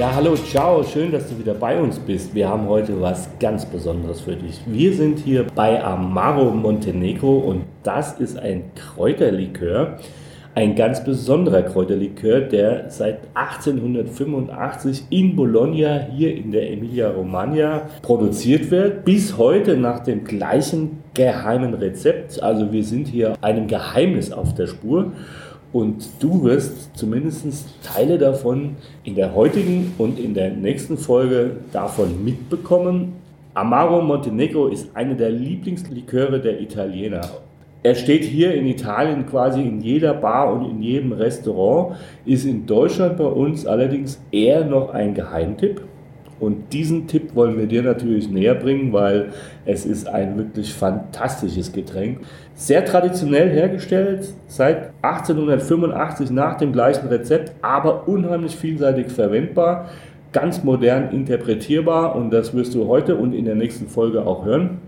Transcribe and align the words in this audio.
Ja, 0.00 0.14
hallo, 0.14 0.34
ciao, 0.34 0.82
schön, 0.82 1.12
dass 1.12 1.28
du 1.28 1.38
wieder 1.38 1.52
bei 1.52 1.78
uns 1.78 1.98
bist. 1.98 2.34
Wir 2.34 2.48
haben 2.48 2.66
heute 2.66 2.98
was 3.02 3.28
ganz 3.38 3.66
Besonderes 3.66 4.22
für 4.22 4.34
dich. 4.34 4.58
Wir 4.64 4.94
sind 4.94 5.18
hier 5.18 5.44
bei 5.54 5.84
Amaro 5.84 6.52
Montenegro 6.52 7.40
und 7.40 7.64
das 7.82 8.18
ist 8.18 8.38
ein 8.38 8.70
Kräuterlikör, 8.74 9.98
ein 10.54 10.74
ganz 10.74 11.04
besonderer 11.04 11.60
Kräuterlikör, 11.60 12.40
der 12.40 12.88
seit 12.88 13.28
1885 13.34 15.04
in 15.10 15.36
Bologna 15.36 16.06
hier 16.16 16.34
in 16.34 16.50
der 16.50 16.72
Emilia-Romagna 16.72 17.82
produziert 18.00 18.70
wird, 18.70 19.04
bis 19.04 19.36
heute 19.36 19.76
nach 19.76 20.00
dem 20.00 20.24
gleichen 20.24 21.02
geheimen 21.12 21.74
Rezept. 21.74 22.42
Also 22.42 22.72
wir 22.72 22.84
sind 22.84 23.06
hier 23.06 23.34
einem 23.42 23.66
Geheimnis 23.66 24.32
auf 24.32 24.54
der 24.54 24.66
Spur. 24.66 25.12
Und 25.72 26.08
du 26.18 26.42
wirst 26.42 26.96
zumindest 26.96 27.46
Teile 27.82 28.18
davon 28.18 28.76
in 29.04 29.14
der 29.14 29.34
heutigen 29.34 29.94
und 29.98 30.18
in 30.18 30.34
der 30.34 30.50
nächsten 30.50 30.98
Folge 30.98 31.58
davon 31.72 32.24
mitbekommen. 32.24 33.12
Amaro 33.54 34.02
Montenegro 34.02 34.66
ist 34.66 34.88
eine 34.94 35.14
der 35.14 35.30
Lieblingsliköre 35.30 36.40
der 36.40 36.60
Italiener. 36.60 37.22
Er 37.82 37.94
steht 37.94 38.24
hier 38.24 38.52
in 38.52 38.66
Italien 38.66 39.24
quasi 39.26 39.62
in 39.62 39.80
jeder 39.80 40.12
Bar 40.12 40.52
und 40.52 40.68
in 40.68 40.82
jedem 40.82 41.12
Restaurant, 41.12 41.96
ist 42.26 42.44
in 42.44 42.66
Deutschland 42.66 43.16
bei 43.16 43.24
uns 43.24 43.64
allerdings 43.64 44.20
eher 44.30 44.64
noch 44.64 44.90
ein 44.90 45.14
Geheimtipp. 45.14 45.80
Und 46.40 46.72
diesen 46.72 47.06
Tipp 47.06 47.34
wollen 47.34 47.58
wir 47.58 47.66
dir 47.66 47.82
natürlich 47.82 48.30
näher 48.30 48.54
bringen, 48.54 48.92
weil 48.94 49.28
es 49.66 49.84
ist 49.84 50.08
ein 50.08 50.38
wirklich 50.38 50.72
fantastisches 50.72 51.70
Getränk. 51.70 52.20
Sehr 52.54 52.84
traditionell 52.84 53.50
hergestellt, 53.50 54.32
seit 54.48 54.90
1885 55.02 56.30
nach 56.30 56.56
dem 56.56 56.72
gleichen 56.72 57.08
Rezept, 57.08 57.52
aber 57.60 58.08
unheimlich 58.08 58.56
vielseitig 58.56 59.12
verwendbar, 59.12 59.90
ganz 60.32 60.64
modern 60.64 61.10
interpretierbar 61.10 62.16
und 62.16 62.30
das 62.30 62.54
wirst 62.54 62.74
du 62.74 62.86
heute 62.88 63.16
und 63.16 63.34
in 63.34 63.44
der 63.44 63.54
nächsten 63.54 63.86
Folge 63.86 64.26
auch 64.26 64.46
hören. 64.46 64.78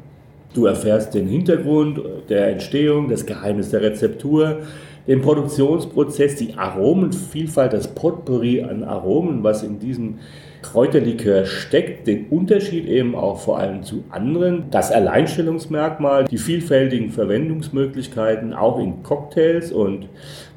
Du 0.55 0.67
erfährst 0.67 1.15
den 1.15 1.27
Hintergrund 1.27 2.01
der 2.29 2.49
Entstehung, 2.49 3.09
das 3.09 3.27
Geheimnis 3.27 3.71
der 3.71 3.83
Rezeptur, 3.83 4.59
den 5.07 5.21
Produktionsprozess, 5.21 6.37
die 6.37 6.55
Aromenvielfalt, 6.55 7.73
das 7.73 7.89
Potpourri 7.89 8.63
an 8.63 8.85
Aromen, 8.85 9.43
was 9.43 9.63
in 9.63 9.79
diesem 9.79 10.19
Kräuterlikör 10.63 11.45
steckt, 11.45 12.07
den 12.07 12.27
Unterschied 12.29 12.87
eben 12.87 13.15
auch 13.15 13.41
vor 13.41 13.59
allem 13.59 13.83
zu 13.83 14.05
anderen, 14.11 14.65
das 14.71 14.91
Alleinstellungsmerkmal, 14.91 16.25
die 16.25 16.39
vielfältigen 16.39 17.11
Verwendungsmöglichkeiten 17.11 18.55
auch 18.55 18.79
in 18.79 19.03
Cocktails. 19.03 19.73
Und 19.73 20.09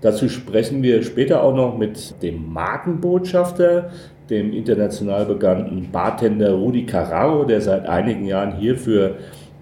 dazu 0.01 0.29
sprechen 0.29 0.83
wir 0.83 1.03
später 1.03 1.43
auch 1.43 1.55
noch 1.55 1.77
mit 1.77 2.21
dem 2.21 2.53
Markenbotschafter, 2.53 3.91
dem 4.29 4.53
international 4.53 5.25
bekannten 5.25 5.89
Bartender 5.91 6.53
Rudi 6.53 6.85
Carraro, 6.85 7.43
der 7.43 7.61
seit 7.61 7.87
einigen 7.87 8.25
Jahren 8.25 8.57
hier 8.57 8.77
für 8.77 9.15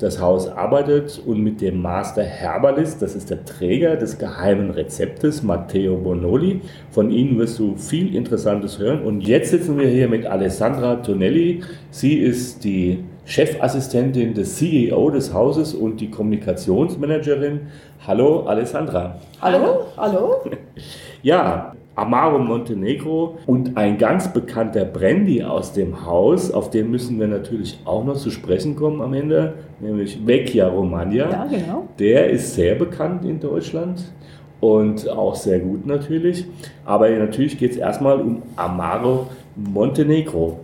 das 0.04 0.20
Haus 0.20 0.50
arbeitet 0.50 1.22
und 1.26 1.42
mit 1.42 1.62
dem 1.62 1.82
Master 1.82 2.23
Herbalist, 2.23 3.02
das 3.02 3.16
ist 3.16 3.30
der 3.30 3.46
Träger 3.46 3.96
des 3.96 4.18
geheimen 4.18 4.70
Rezeptes, 4.70 5.42
Matteo 5.42 5.96
Bonoli. 5.96 6.62
Von 6.91 7.09
Ihnen 7.09 7.40
wirst 7.40 7.58
du 7.58 7.75
viel 7.78 8.13
Interessantes 8.13 8.78
hören. 8.80 9.02
Und 9.02 9.22
jetzt 9.22 9.52
sitzen 9.52 9.80
wir 9.80 9.88
hier 9.88 10.09
mit 10.09 10.25
Alessandra 10.25 10.97
Tonelli. 10.97 11.62
Sie 11.90 12.18
ist 12.18 12.63
die 12.66 13.03
Chefassistentin 13.25 14.34
des 14.34 14.58
CEO 14.58 15.09
des 15.09 15.34
Hauses 15.34 15.74
und 15.74 16.02
die 16.02 16.12
Kommunikationsmanagerin. 16.12 17.62
Hallo 18.06 18.42
Alessandra. 18.42 19.19
Hallo, 19.42 19.86
hallo. 19.96 20.42
Ja, 21.22 21.74
Amaro 21.96 22.40
Montenegro 22.40 23.38
und 23.46 23.78
ein 23.78 23.98
ganz 23.98 24.34
bekannter 24.34 24.86
Brandy 24.86 25.44
aus 25.44 25.74
dem 25.74 26.06
Haus, 26.06 26.52
auf 26.52 26.72
den 26.72 26.90
müssen 26.90 27.20
wir 27.20 27.28
natürlich 27.28 27.80
auch 27.86 28.04
noch 28.04 28.16
zu 28.16 28.31
sprechen 28.31 28.76
kommen 28.76 29.02
am 29.02 29.14
Ende, 29.14 29.54
nämlich 29.80 30.26
Vecchia 30.26 30.68
Romagna. 30.68 31.30
Ja, 31.30 31.46
genau. 31.46 31.88
Der 32.00 32.30
ist 32.30 32.56
sehr 32.56 32.76
bekannt 32.76 33.26
in 33.26 33.40
Deutschland 33.40 34.12
und 34.59 35.08
auch 35.08 35.36
sehr 35.36 35.59
gut 35.59 35.86
natürlich. 35.86 36.46
Aber 36.84 37.09
natürlich 37.09 37.58
geht 37.58 37.72
es 37.72 37.78
erstmal 37.78 38.20
um 38.20 38.42
Amaro 38.56 39.28
Montenegro. 39.56 40.60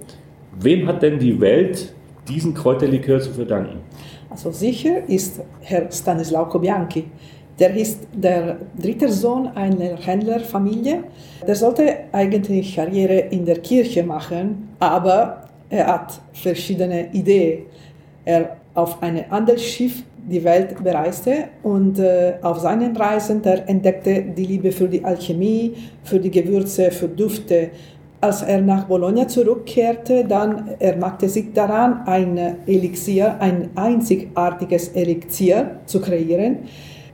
Wem 0.60 0.88
hat 0.88 1.04
denn 1.04 1.20
die 1.20 1.40
Welt 1.40 1.94
diesen 2.28 2.54
Kräuterlikör 2.54 3.20
zu 3.20 3.32
verdanken? 3.32 3.80
Also 4.30 4.52
sicher 4.52 5.08
ist 5.08 5.42
Herr 5.62 5.92
Stanislao 5.92 6.46
Bianchi. 6.60 7.06
Der 7.59 7.75
ist 7.75 8.08
der 8.14 8.58
dritte 8.81 9.12
Sohn 9.12 9.47
einer 9.47 9.97
Händlerfamilie. 9.97 11.03
Der 11.46 11.56
sollte 11.56 11.84
eigentlich 12.14 12.75
Karriere 12.75 13.20
in 13.31 13.46
der 13.46 13.59
Kirche 13.59 14.02
machen, 14.03 14.70
aber 14.80 15.42
er 15.69 15.88
hat 15.88 16.22
verschiedene 16.31 17.12
Ideen. 17.12 17.64
Er 18.24 18.58
auf 18.74 19.02
einem 19.03 19.30
Handelsschiff 19.30 20.03
die 20.30 20.44
Welt 20.44 20.81
bereiste 20.81 21.50
und 21.64 22.00
äh, 22.00 22.36
auf 22.42 22.59
seinen 22.59 22.96
Reisen 22.96 23.42
der 23.42 23.68
entdeckte 23.68 24.22
die 24.22 24.46
Liebe 24.46 24.72
für 24.72 24.88
die 24.88 25.03
Alchemie, 25.03 25.74
für 26.03 26.19
die 26.19 26.31
Gewürze, 26.31 26.92
für 26.92 27.08
Düfte. 27.08 27.72
Als 28.22 28.42
er 28.42 28.62
nach 28.62 28.86
Bologna 28.86 29.28
zurückkehrte, 29.28 30.25
dann 30.25 30.75
er 30.80 30.98
machte 30.98 31.28
sich 31.30 31.53
daran, 31.53 32.02
ein 32.06 32.38
Elixier, 32.68 33.38
ein 33.40 33.69
einzigartiges 33.75 34.90
Elixier 34.90 35.80
zu 35.86 36.00
kreieren 36.02 36.59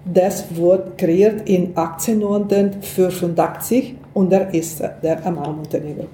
das 0.05 0.55
wurde 0.55 0.91
kreiert 0.97 1.49
in 1.49 1.75
1885 1.75 3.95
und 4.13 4.31
er 4.31 4.53
ist 4.53 4.81
der 5.01 5.25
Amaro 5.25 5.53
Montenegro. 5.53 6.05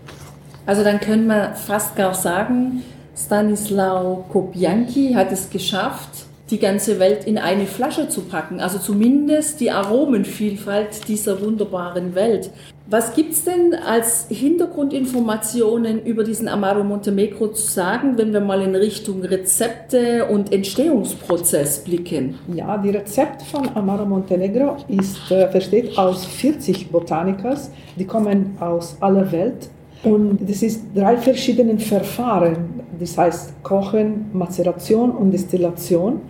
Also 0.66 0.84
dann 0.84 1.00
können 1.00 1.28
wir 1.28 1.53
fast 1.56 1.96
gar 1.96 2.13
sagen, 2.13 2.84
Stanislao 3.16 4.25
Kobianki 4.31 5.13
hat 5.13 5.31
es 5.31 5.50
geschafft, 5.50 6.25
die 6.52 6.60
ganze 6.60 7.00
Welt 7.00 7.26
in 7.26 7.38
eine 7.38 7.66
Flasche 7.66 8.10
zu 8.10 8.22
packen. 8.22 8.60
Also 8.60 8.78
zumindest 8.78 9.60
die 9.62 9.72
Aromenvielfalt 9.72 11.08
dieser 11.08 11.42
wunderbaren 11.42 12.14
Welt. 12.14 12.52
Was 12.88 13.16
gibt 13.16 13.32
es 13.32 13.46
denn 13.46 13.74
als 13.74 14.28
Hintergrundinformationen 14.28 16.04
über 16.04 16.26
diesen 16.26 16.50
Amaro 16.50 16.84
Montemegro 16.84 17.48
zu 17.48 17.72
sagen, 17.72 18.18
wenn 18.18 18.34
wir 18.34 18.42
mal 18.42 18.62
in 18.62 18.76
Richtung 18.76 19.24
Rezepte 19.24 20.26
und 20.26 20.52
Entstehungsprozess 20.52 21.86
blicken? 21.86 22.36
Ja, 22.54 22.78
die 22.78 22.90
Rezept 22.90 23.44
von 23.44 23.70
Amaro 23.76 24.06
Montenegro 24.06 24.76
ist, 24.90 25.32
äh, 25.32 25.48
besteht 25.52 25.98
aus 25.98 26.26
40 26.26 26.92
Botanikers, 26.92 27.72
die 27.96 28.06
kommen 28.06 28.58
aus 28.60 28.98
aller 29.00 29.32
Welt. 29.32 29.70
Und 30.04 30.40
das 30.50 30.62
ist 30.62 30.82
drei 30.94 31.16
verschiedene 31.16 31.80
Verfahren, 31.80 32.81
das 33.00 33.18
heißt 33.18 33.63
Kochen, 33.63 34.25
Mazeration 34.34 35.12
und 35.12 35.31
Destillation. 35.31 36.22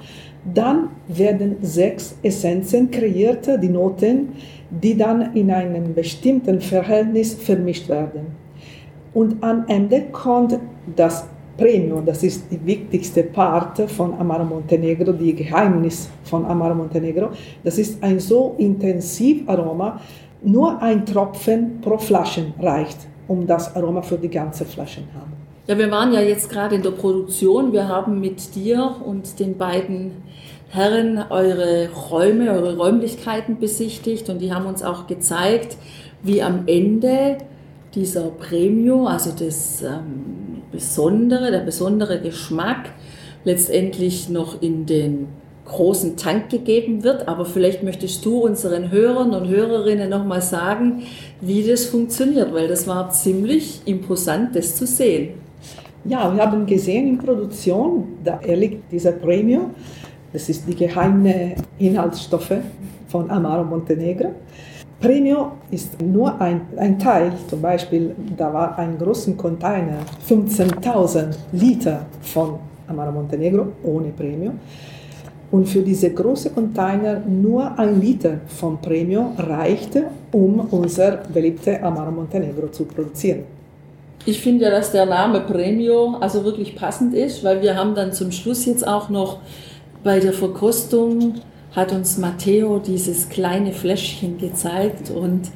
Dann 0.53 0.89
werden 1.07 1.57
sechs 1.61 2.16
Essenzen 2.23 2.89
kreiert, 2.89 3.47
die 3.61 3.69
Noten, 3.69 4.29
die 4.69 4.97
dann 4.97 5.35
in 5.35 5.51
einem 5.51 5.94
bestimmten 5.94 6.61
Verhältnis 6.61 7.33
vermischt 7.35 7.89
werden. 7.89 8.27
Und 9.13 9.44
am 9.44 9.66
Ende 9.67 10.03
kommt 10.11 10.57
das 10.95 11.27
Premium, 11.57 12.05
das 12.05 12.23
ist 12.23 12.45
die 12.49 12.66
wichtigste 12.66 13.23
Part 13.23 13.79
von 13.91 14.14
Amaro 14.16 14.46
Montenegro, 14.46 15.11
die 15.11 15.35
Geheimnis 15.35 16.09
von 16.23 16.46
Amaro 16.46 16.73
Montenegro. 16.73 17.29
Das 17.64 17.78
ist 17.78 18.02
ein 18.02 18.19
so 18.19 18.55
intensiv 18.57 19.47
Aroma, 19.47 19.99
nur 20.43 20.81
ein 20.81 21.05
Tropfen 21.05 21.79
pro 21.81 21.97
Flasche 21.97 22.46
reicht 22.59 23.11
um 23.31 23.47
das 23.47 23.75
Aroma 23.75 24.02
für 24.02 24.17
die 24.17 24.29
ganze 24.29 24.66
Flasche 24.66 25.02
haben. 25.14 25.41
Ja, 25.67 25.78
wir 25.78 25.91
waren 25.91 26.11
ja 26.11 26.22
jetzt 26.22 26.49
gerade 26.49 26.75
in 26.75 26.81
der 26.81 26.90
Produktion. 26.90 27.72
Wir 27.72 27.87
haben 27.87 28.19
mit 28.19 28.55
dir 28.55 28.96
und 29.05 29.40
den 29.40 29.58
beiden 29.59 30.23
Herren 30.69 31.23
eure 31.29 31.90
Räume, 32.09 32.52
eure 32.52 32.78
Räumlichkeiten 32.78 33.59
besichtigt 33.59 34.28
und 34.29 34.40
die 34.40 34.52
haben 34.52 34.66
uns 34.66 34.81
auch 34.81 35.05
gezeigt, 35.05 35.78
wie 36.23 36.41
am 36.41 36.63
Ende 36.66 37.37
dieser 37.93 38.29
Premio, 38.29 39.05
also 39.05 39.31
das 39.37 39.84
ähm, 39.84 40.63
Besondere, 40.72 41.52
der 41.52 41.59
besondere 41.59 42.19
Geschmack, 42.19 42.90
letztendlich 43.43 44.29
noch 44.29 44.64
in 44.64 44.87
den 44.87 45.28
großen 45.66 46.17
Tank 46.17 46.49
gegeben 46.49 47.03
wird. 47.03 47.28
Aber 47.28 47.46
vielleicht 47.46 47.84
möchtest 47.84 48.25
du 48.25 48.40
unseren 48.40 48.90
Hörern 48.90 49.35
und 49.35 49.47
Hörerinnen 49.47 50.09
nochmal 50.09 50.41
sagen, 50.41 51.03
wie 51.40 51.64
das 51.67 51.85
funktioniert, 51.85 52.52
weil 52.52 52.67
das 52.67 52.87
war 52.87 53.11
ziemlich 53.11 53.81
imposant, 53.85 54.55
das 54.55 54.75
zu 54.75 54.87
sehen. 54.87 55.41
Ja, 56.03 56.34
wir 56.34 56.42
haben 56.42 56.66
gesehen 56.66 57.09
in 57.09 57.18
Produktion, 57.20 58.18
da 58.24 58.40
liegt 58.44 58.92
dieser 58.92 59.12
Premio. 59.12 59.70
Das 60.34 60.50
ist 60.50 60.68
die 60.68 60.76
geheime 60.76 61.53
Inhaltsstoffe 61.78 62.56
von 63.08 63.30
Amaro 63.30 63.64
Montenegro. 63.64 64.32
Premio 65.00 65.52
ist 65.70 66.02
nur 66.02 66.40
ein, 66.42 66.62
ein 66.78 66.98
Teil, 66.98 67.34
zum 67.48 67.62
Beispiel, 67.62 68.16
da 68.36 68.52
war 68.52 68.80
ein 68.80 68.98
großer 68.98 69.34
Container, 69.34 70.00
15.000 70.28 71.36
Liter 71.52 72.06
von 72.22 72.56
Amaro 72.88 73.12
Montenegro 73.12 73.68
ohne 73.84 74.09
Premio. 74.09 74.53
Und 75.52 75.70
für 75.70 75.82
diese 75.82 76.12
großen 76.12 76.56
Container 76.56 77.20
nur 77.28 77.78
ein 77.78 78.02
Liter 78.02 78.40
von 78.48 78.80
Premio 78.82 79.34
reichte, 79.38 80.06
um 80.32 80.62
unser 80.72 81.18
beliebtes 81.32 81.80
Amaro 81.84 82.12
Montenegro 82.12 82.70
zu 82.70 82.86
produzieren. 82.86 83.60
Ich 84.26 84.41
finde 84.41 84.66
ja, 84.66 84.72
dass 84.72 84.91
der 84.91 85.06
Name 85.06 85.41
Premio 85.41 86.18
also 86.20 86.44
wirklich 86.44 86.76
passend 86.76 87.14
ist, 87.14 87.44
weil 87.44 87.62
wir 87.62 87.76
haben 87.76 87.96
dann 87.96 88.14
zum 88.14 88.32
Schluss 88.32 88.66
jetzt 88.66 88.88
auch 88.88 89.09
noch 89.09 89.40
bei 90.03 90.20
der 90.20 90.34
Verkostung 90.34 91.35
hat 91.76 91.91
uns 91.91 92.18
Matteo 92.18 92.79
dieses 92.79 93.29
kleine 93.29 93.72
Fläschchen 93.72 94.38
gezeigt 94.38 95.09
und 95.09 95.50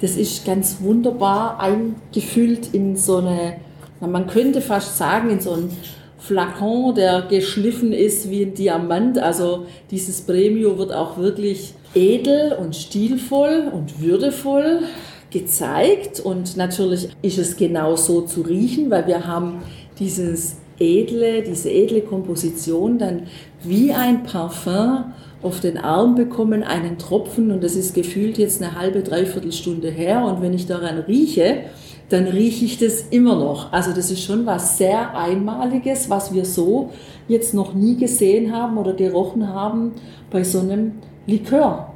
das 0.00 0.16
ist 0.16 0.44
ganz 0.44 0.78
wunderbar 0.80 1.60
eingefüllt 1.60 2.72
in 2.72 2.96
so 2.96 3.18
eine, 3.18 3.56
man 4.00 4.26
könnte 4.26 4.60
fast 4.60 4.96
sagen, 4.96 5.30
in 5.30 5.40
so 5.40 5.52
ein 5.52 5.70
Flakon, 6.18 6.94
der 6.94 7.22
geschliffen 7.22 7.92
ist 7.92 8.30
wie 8.30 8.42
ein 8.42 8.54
Diamant. 8.54 9.18
Also 9.18 9.66
dieses 9.90 10.22
Premio 10.22 10.78
wird 10.78 10.92
auch 10.92 11.18
wirklich 11.18 11.74
edel 11.94 12.52
und 12.52 12.76
stilvoll 12.76 13.70
und 13.72 14.00
würdevoll 14.00 14.80
gezeigt 15.30 16.20
und 16.20 16.56
natürlich 16.56 17.08
ist 17.22 17.38
es 17.38 17.56
genau 17.56 17.96
so 17.96 18.22
zu 18.22 18.42
riechen, 18.42 18.90
weil 18.90 19.06
wir 19.06 19.26
haben 19.26 19.62
dieses 19.98 20.56
edle, 20.78 21.42
diese 21.42 21.70
edle 21.70 22.00
Komposition 22.00 22.98
dann 22.98 23.24
wie 23.62 23.92
ein 23.92 24.22
Parfum 24.24 25.12
auf 25.42 25.60
den 25.60 25.78
Arm 25.78 26.14
bekommen, 26.14 26.62
einen 26.62 26.98
Tropfen 26.98 27.50
und 27.50 27.62
das 27.62 27.74
ist 27.74 27.94
gefühlt 27.94 28.38
jetzt 28.38 28.62
eine 28.62 28.78
halbe, 28.78 29.02
dreiviertel 29.02 29.52
Stunde 29.52 29.90
her 29.90 30.24
und 30.24 30.42
wenn 30.42 30.52
ich 30.52 30.66
daran 30.66 30.98
rieche, 30.98 31.64
dann 32.08 32.26
rieche 32.26 32.64
ich 32.64 32.78
das 32.78 33.06
immer 33.10 33.36
noch. 33.36 33.72
Also 33.72 33.92
das 33.92 34.10
ist 34.10 34.22
schon 34.22 34.44
was 34.44 34.76
sehr 34.76 35.16
Einmaliges, 35.16 36.10
was 36.10 36.34
wir 36.34 36.44
so 36.44 36.90
jetzt 37.28 37.54
noch 37.54 37.72
nie 37.72 37.96
gesehen 37.96 38.52
haben 38.52 38.76
oder 38.78 38.92
gerochen 38.94 39.48
haben 39.48 39.92
bei 40.30 40.42
so 40.42 40.58
einem 40.58 40.92
Likör. 41.26 41.92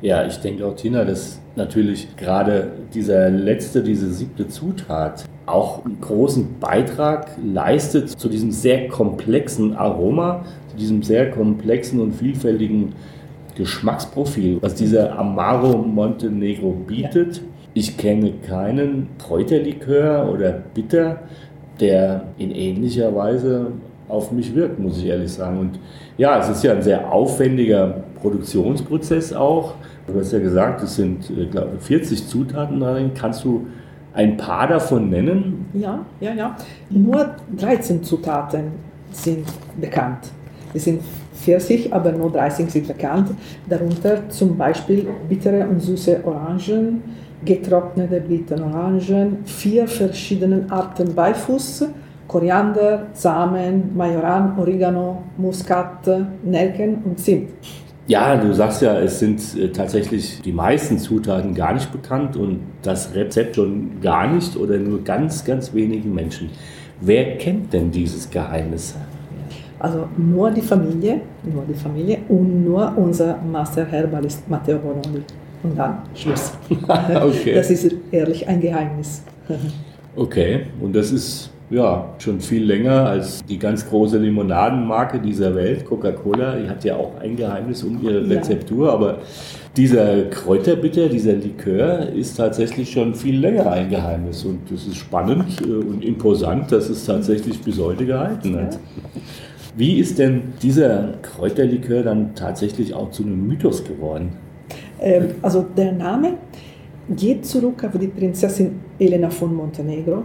Ja, 0.00 0.24
ich 0.26 0.36
denke 0.36 0.64
auch, 0.64 0.76
Tina, 0.76 1.04
dass 1.04 1.40
natürlich 1.58 2.16
gerade 2.16 2.72
dieser 2.94 3.28
letzte, 3.28 3.82
diese 3.82 4.10
siebte 4.10 4.48
Zutat 4.48 5.24
auch 5.44 5.84
einen 5.84 6.00
großen 6.00 6.58
Beitrag 6.60 7.30
leistet 7.44 8.08
zu 8.10 8.28
diesem 8.28 8.50
sehr 8.50 8.88
komplexen 8.88 9.76
Aroma, 9.76 10.44
zu 10.70 10.76
diesem 10.76 11.02
sehr 11.02 11.30
komplexen 11.30 12.00
und 12.00 12.14
vielfältigen 12.14 12.94
Geschmacksprofil, 13.54 14.58
was 14.60 14.74
dieser 14.74 15.18
Amaro 15.18 15.78
Montenegro 15.78 16.72
bietet. 16.72 17.42
Ich 17.74 17.96
kenne 17.96 18.32
keinen 18.46 19.08
Kräuterlikör 19.18 20.30
oder 20.32 20.62
Bitter, 20.74 21.22
der 21.80 22.24
in 22.38 22.50
ähnlicher 22.50 23.14
Weise 23.14 23.72
auf 24.08 24.32
mich 24.32 24.54
wirkt, 24.54 24.78
muss 24.78 24.98
ich 24.98 25.06
ehrlich 25.06 25.32
sagen. 25.32 25.58
Und 25.58 25.78
ja, 26.16 26.38
es 26.38 26.48
ist 26.48 26.64
ja 26.64 26.72
ein 26.72 26.82
sehr 26.82 27.12
aufwendiger 27.12 28.04
Produktionsprozess 28.20 29.32
auch. 29.32 29.74
Du 30.06 30.18
hast 30.18 30.32
ja 30.32 30.38
gesagt, 30.38 30.82
es 30.82 30.96
sind, 30.96 31.30
äh, 31.30 31.46
glaube 31.46 31.78
40 31.78 32.26
Zutaten 32.26 32.80
darin. 32.80 33.12
Kannst 33.14 33.44
du 33.44 33.66
ein 34.14 34.36
paar 34.36 34.66
davon 34.66 35.10
nennen? 35.10 35.66
Ja, 35.74 36.04
ja, 36.20 36.32
ja. 36.32 36.56
Nur 36.90 37.34
13 37.56 38.02
Zutaten 38.02 38.72
sind 39.12 39.46
bekannt. 39.80 40.30
Es 40.74 40.84
sind 40.84 41.00
40, 41.34 41.92
aber 41.92 42.12
nur 42.12 42.30
30 42.30 42.70
sind 42.70 42.88
bekannt. 42.88 43.30
Darunter 43.68 44.28
zum 44.28 44.56
Beispiel 44.56 45.06
bittere 45.28 45.66
und 45.66 45.80
süße 45.80 46.20
Orangen, 46.24 47.02
getrocknete 47.44 48.20
bittere 48.20 48.64
Orangen, 48.64 49.38
vier 49.44 49.86
verschiedene 49.86 50.66
Arten 50.68 51.14
Beifuß, 51.14 51.86
Koriander, 52.26 53.06
Samen, 53.14 53.96
Majoran, 53.96 54.58
Oregano, 54.58 55.22
Muskat, 55.38 56.06
Nelken 56.44 56.98
und 57.04 57.18
Zimt. 57.18 57.50
Ja, 58.08 58.38
du 58.38 58.54
sagst 58.54 58.80
ja, 58.80 58.98
es 58.98 59.18
sind 59.18 59.38
äh, 59.54 59.68
tatsächlich 59.68 60.40
die 60.40 60.52
meisten 60.52 60.98
Zutaten 60.98 61.54
gar 61.54 61.74
nicht 61.74 61.92
bekannt 61.92 62.36
und 62.36 62.60
das 62.80 63.14
Rezept 63.14 63.56
schon 63.56 64.00
gar 64.00 64.32
nicht 64.32 64.56
oder 64.56 64.78
nur 64.78 65.04
ganz, 65.04 65.44
ganz 65.44 65.74
wenigen 65.74 66.14
Menschen. 66.14 66.48
Wer 67.02 67.36
kennt 67.36 67.70
denn 67.74 67.90
dieses 67.90 68.30
Geheimnis? 68.30 68.96
Also 69.78 70.08
nur 70.16 70.50
die 70.50 70.62
Familie, 70.62 71.20
nur 71.44 71.64
die 71.68 71.74
Familie 71.74 72.20
und 72.30 72.64
nur 72.64 72.96
unser 72.96 73.36
Master 73.42 73.84
Herbalist 73.84 74.48
Matteo 74.48 74.78
Bonolli. 74.78 75.22
Und 75.62 75.76
dann 75.76 75.98
Schluss. 76.14 76.52
okay. 76.70 77.54
Das 77.54 77.70
ist 77.70 77.94
ehrlich 78.10 78.48
ein 78.48 78.60
Geheimnis. 78.60 79.22
okay, 80.16 80.62
und 80.80 80.96
das 80.96 81.12
ist 81.12 81.50
ja, 81.70 82.14
schon 82.18 82.40
viel 82.40 82.64
länger 82.64 83.06
als 83.06 83.44
die 83.44 83.58
ganz 83.58 83.88
große 83.88 84.18
Limonadenmarke 84.18 85.20
dieser 85.20 85.54
Welt, 85.54 85.84
Coca-Cola. 85.84 86.56
Die 86.56 86.68
hat 86.68 86.84
ja 86.84 86.96
auch 86.96 87.20
ein 87.20 87.36
Geheimnis 87.36 87.82
um 87.84 88.02
ihre 88.02 88.28
Rezeptur, 88.28 88.86
ja. 88.86 88.94
aber 88.94 89.18
dieser 89.76 90.24
Kräuterbitter, 90.24 91.08
dieser 91.08 91.34
Likör 91.34 92.08
ist 92.08 92.36
tatsächlich 92.36 92.90
schon 92.90 93.14
viel 93.14 93.38
länger 93.38 93.70
ein 93.70 93.90
Geheimnis 93.90 94.44
und 94.44 94.70
das 94.70 94.86
ist 94.86 94.96
spannend 94.96 95.60
äh, 95.60 95.70
und 95.70 96.04
imposant, 96.04 96.72
dass 96.72 96.88
es 96.88 97.04
tatsächlich 97.04 97.60
bis 97.60 97.78
heute 97.78 98.06
gehalten 98.06 98.56
hat. 98.56 98.78
Wie 99.76 99.98
ist 99.98 100.18
denn 100.18 100.54
dieser 100.62 101.14
Kräuterlikör 101.22 102.02
dann 102.02 102.34
tatsächlich 102.34 102.94
auch 102.94 103.10
zu 103.10 103.22
einem 103.22 103.46
Mythos 103.46 103.84
geworden? 103.84 104.30
Ähm, 105.00 105.34
also 105.42 105.66
der 105.76 105.92
Name 105.92 106.38
geht 107.14 107.46
zurück 107.46 107.84
auf 107.84 107.98
die 107.98 108.08
Prinzessin 108.08 108.80
Elena 108.98 109.30
von 109.30 109.54
Montenegro, 109.54 110.24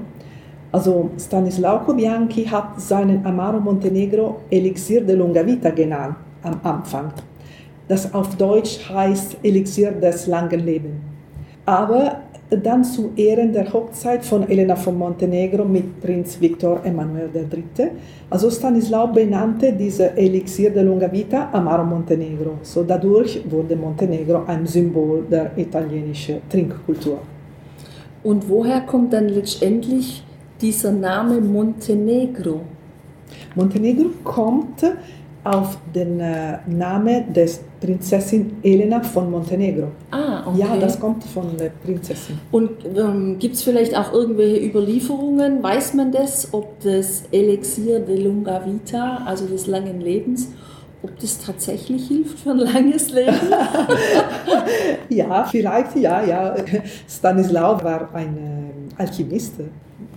also 0.74 1.12
Stanislao 1.20 1.94
Bianchi 1.94 2.46
hat 2.46 2.82
seinen 2.82 3.24
Amaro 3.26 3.60
Montenegro 3.60 4.42
Elixier 4.50 5.02
de 5.02 5.16
Lunga 5.16 5.46
Vita 5.46 5.70
genannt 5.70 6.16
am 6.42 6.60
Anfang, 6.64 7.14
das 7.88 8.12
auf 8.12 8.36
Deutsch 8.36 8.90
heißt 8.90 9.38
Elixier 9.44 9.92
des 9.92 10.26
langen 10.26 10.66
Lebens. 10.66 10.96
Aber 11.66 12.24
dann 12.50 12.84
zu 12.84 13.12
Ehren 13.16 13.54
der 13.54 13.72
Hochzeit 13.72 14.26
von 14.26 14.50
Elena 14.50 14.76
von 14.76 14.98
Montenegro 14.98 15.64
mit 15.64 16.02
Prinz 16.02 16.42
Victor 16.42 16.82
Emanuel 16.84 17.30
III. 17.34 17.92
Also 18.30 18.50
Stanislao 18.50 19.08
benannte 19.08 19.74
diese 19.74 20.18
Elixier 20.18 20.72
de 20.72 20.84
Lunga 20.84 21.12
Vita 21.12 21.50
Amaro 21.52 21.84
Montenegro. 21.84 22.58
So 22.64 22.84
dadurch 22.84 23.42
wurde 23.50 23.76
Montenegro 23.76 24.44
ein 24.48 24.66
Symbol 24.66 25.24
der 25.30 25.52
italienischen 25.56 26.42
Trinkkultur. 26.50 27.20
Und 28.24 28.50
woher 28.50 28.82
kommt 28.82 29.14
dann 29.14 29.30
letztendlich 29.30 30.24
dieser 30.64 30.92
Name 30.94 31.42
Montenegro? 31.42 32.62
Montenegro 33.54 34.10
kommt 34.24 34.84
auf 35.44 35.78
den 35.94 36.22
äh, 36.22 36.60
Namen 36.68 37.34
des 37.34 37.60
Prinzessin 37.82 38.58
Elena 38.64 39.02
von 39.02 39.30
Montenegro. 39.30 39.90
Ah, 40.10 40.44
okay. 40.48 40.60
Ja, 40.60 40.78
das 40.78 40.98
kommt 40.98 41.22
von 41.26 41.58
der 41.58 41.70
Prinzessin. 41.70 42.40
Und 42.50 42.72
ähm, 42.96 43.38
gibt 43.40 43.56
es 43.56 43.64
vielleicht 43.64 43.96
auch 43.96 44.14
irgendwelche 44.14 44.66
Überlieferungen? 44.66 45.62
Weiß 45.62 45.96
man 45.96 46.14
das, 46.14 46.54
ob 46.54 46.80
das 46.80 47.24
Elixier 47.32 48.00
de 48.00 48.24
Lunga 48.24 48.66
Vita, 48.66 49.24
also 49.26 49.46
des 49.46 49.68
langen 49.68 50.00
Lebens, 50.00 50.48
ob 51.02 51.20
das 51.20 51.40
tatsächlich 51.40 52.08
hilft 52.08 52.40
für 52.40 52.52
ein 52.52 52.60
langes 52.60 53.12
Leben? 53.12 53.36
ja, 55.10 55.44
vielleicht 55.44 55.98
ja, 55.98 56.24
ja. 56.24 56.56
Stanislaw 57.10 57.84
war 57.84 58.16
ein 58.16 58.38
äh, 58.38 59.02
Alchemist 59.02 59.56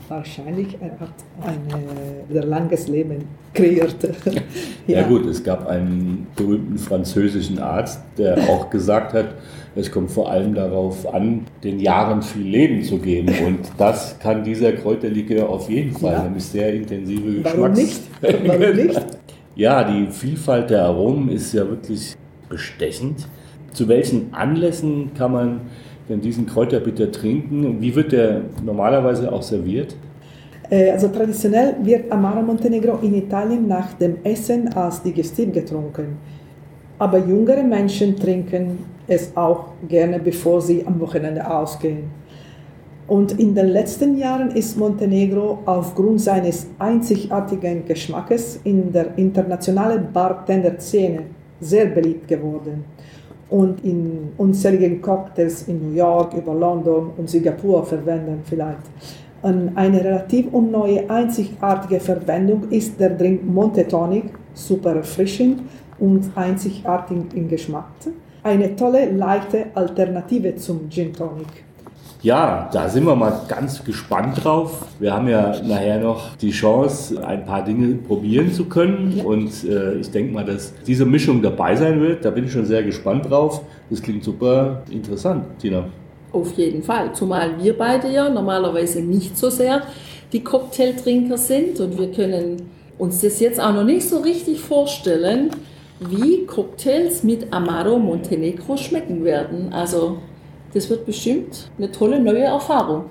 wahrscheinlich 0.09 0.77
er 0.81 1.01
hat 1.01 1.15
ein 1.43 2.35
äh, 2.35 2.41
langes 2.41 2.89
Leben 2.89 3.25
kreiert. 3.53 3.97
ja. 4.87 5.01
ja. 5.01 5.09
gut, 5.09 5.27
es 5.27 5.43
gab 5.43 5.67
einen 5.67 6.27
berühmten 6.37 6.79
französischen 6.79 7.59
Arzt, 7.59 8.01
der 8.17 8.39
auch 8.49 8.71
gesagt 8.71 9.13
hat, 9.13 9.35
es 9.75 9.91
kommt 9.91 10.11
vor 10.11 10.31
allem 10.31 10.55
darauf 10.55 11.13
an, 11.13 11.47
den 11.63 11.81
Jahren 11.81 12.23
viel 12.23 12.47
Leben 12.47 12.83
zu 12.83 12.99
geben. 12.99 13.29
Und 13.45 13.61
das 13.77 14.19
kann 14.19 14.43
dieser 14.43 14.73
Kräuterlikör 14.73 15.49
auf 15.49 15.69
jeden 15.69 15.93
Fall, 15.93 16.15
ja. 16.15 16.23
nämlich 16.23 16.45
sehr 16.45 16.73
intensive 16.73 17.43
Geschmacks... 17.43 17.57
Warum 17.59 17.73
nicht? 17.73 18.01
Warum 18.23 18.77
nicht? 18.87 19.07
ja, 19.55 19.85
die 19.85 20.07
Vielfalt 20.07 20.71
der 20.71 20.85
Aromen 20.85 21.29
ist 21.29 21.53
ja 21.53 21.69
wirklich 21.69 22.15
bestechend. 22.49 23.29
Zu 23.73 23.89
welchen 23.89 24.33
Anlässen 24.33 25.11
kann 25.15 25.33
man 25.33 25.61
denn 26.09 26.21
diesen 26.21 26.47
Kräuterbitter 26.47 27.11
trinken? 27.11 27.81
Wie 27.81 27.95
wird 27.95 28.13
der 28.13 28.43
normalerweise 28.65 29.33
auch 29.33 29.43
serviert? 29.43 29.97
Äh, 30.71 30.91
also 30.91 31.09
traditionell 31.09 31.77
wird 31.83 32.11
Amaro 32.11 32.43
Montenegro 32.43 32.99
in 33.03 33.15
Italien 33.15 33.67
nach 33.67 33.93
dem 33.95 34.17
Essen 34.25 34.69
als 34.75 35.03
Digestiv 35.03 35.53
getrunken. 35.53 36.19
Aber 36.99 37.19
jüngere 37.19 37.63
Menschen 37.63 38.17
trinken 38.17 38.79
es 39.07 39.37
auch 39.37 39.73
gerne, 39.89 40.19
bevor 40.19 40.61
sie 40.61 40.85
am 40.87 40.99
Wochenende 41.01 41.49
ausgehen. 41.49 42.05
Und 43.07 43.39
in 43.39 43.55
den 43.55 43.69
letzten 43.69 44.19
Jahren 44.19 44.51
ist 44.51 44.77
Montenegro 44.77 45.61
aufgrund 45.65 46.21
seines 46.21 46.67
einzigartigen 46.79 47.85
Geschmackes 47.85 48.61
in 48.65 48.93
der 48.93 49.17
internationalen 49.17 50.13
Bartender-Szene 50.13 51.23
sehr 51.61 51.87
beliebt 51.87 52.27
geworden. 52.27 52.85
Und 53.49 53.85
in 53.85 54.33
unzähligen 54.37 55.01
Cocktails 55.01 55.69
in 55.69 55.91
New 55.91 55.97
York, 55.97 56.35
über 56.35 56.55
London 56.55 57.11
und 57.17 57.31
Singapur 57.31 57.85
verwenden 57.85 58.41
vielleicht. 58.45 58.83
Eine 59.43 60.03
relativ 60.03 60.53
und 60.53 60.73
neue 60.73 61.09
einzigartige 61.09 62.01
Verwendung 62.01 62.69
ist 62.71 62.99
der 62.99 63.11
Drink 63.11 63.45
Monte 63.45 63.87
Tonic, 63.87 64.31
super 64.55 64.97
erfrischend 64.97 65.61
und 66.01 66.31
einzigartig 66.35 67.19
im 67.35 67.49
Geschmack. 67.49 67.87
Eine 68.43 68.75
tolle, 68.75 69.11
leichte 69.11 69.67
Alternative 69.75 70.57
zum 70.57 70.89
Gin 70.91 71.13
Tonic. 71.13 71.66
Ja, 72.27 72.69
da 72.73 72.89
sind 72.89 73.07
wir 73.07 73.15
mal 73.15 73.43
ganz 73.47 73.85
gespannt 73.85 74.43
drauf. 74.43 74.85
Wir 74.99 75.15
haben 75.15 75.29
ja 75.29 75.63
nachher 75.63 76.01
noch 76.01 76.35
die 76.35 76.51
Chance, 76.51 77.25
ein 77.25 77.47
paar 77.47 77.65
Dinge 77.65 77.95
probieren 77.95 78.53
zu 78.53 78.65
können. 78.65 79.21
Und 79.25 79.63
äh, 79.63 79.95
ich 79.95 80.11
denke 80.11 80.35
mal, 80.35 80.45
dass 80.45 80.75
diese 80.85 81.07
Mischung 81.07 81.41
dabei 81.41 81.77
sein 81.77 82.01
wird. 82.01 82.25
Da 82.25 82.31
bin 82.31 82.47
ich 82.47 82.51
schon 82.51 82.67
sehr 82.67 82.83
gespannt 82.83 83.31
drauf. 83.31 83.63
Das 83.91 84.03
klingt 84.03 84.25
super 84.25 84.83
interessant, 84.91 85.45
Tina. 85.61 85.85
Auf 86.33 86.53
jeden 86.55 86.83
Fall. 86.83 87.15
Zumal 87.15 87.63
wir 87.63 87.79
beide 87.79 88.11
ja 88.11 88.29
normalerweise 88.29 89.03
nicht 89.03 89.39
so 89.39 89.49
sehr 89.49 89.83
die 90.33 90.43
Cocktailtrinker 90.43 91.39
sind. 91.39 91.79
Und 91.79 91.97
wir 91.97 92.11
können 92.11 92.57
uns 92.99 93.21
das 93.21 93.39
jetzt 93.39 93.61
auch 93.61 93.73
noch 93.73 93.85
nicht 93.85 94.09
so 94.09 94.19
richtig 94.19 94.59
vorstellen, 94.63 95.51
wie 96.01 96.45
Cocktails 96.45 97.23
mit 97.23 97.53
Amaro 97.53 98.01
Montenegro 98.01 98.77
schmecken 98.77 99.23
werden. 99.23 99.73
Also 99.73 100.17
das 100.73 100.91
wird 100.91 101.07
bestimmt 101.07 101.71
eine 101.79 101.91
tolle 101.91 102.21
neue 102.21 102.45
Erfahrung. 102.45 103.05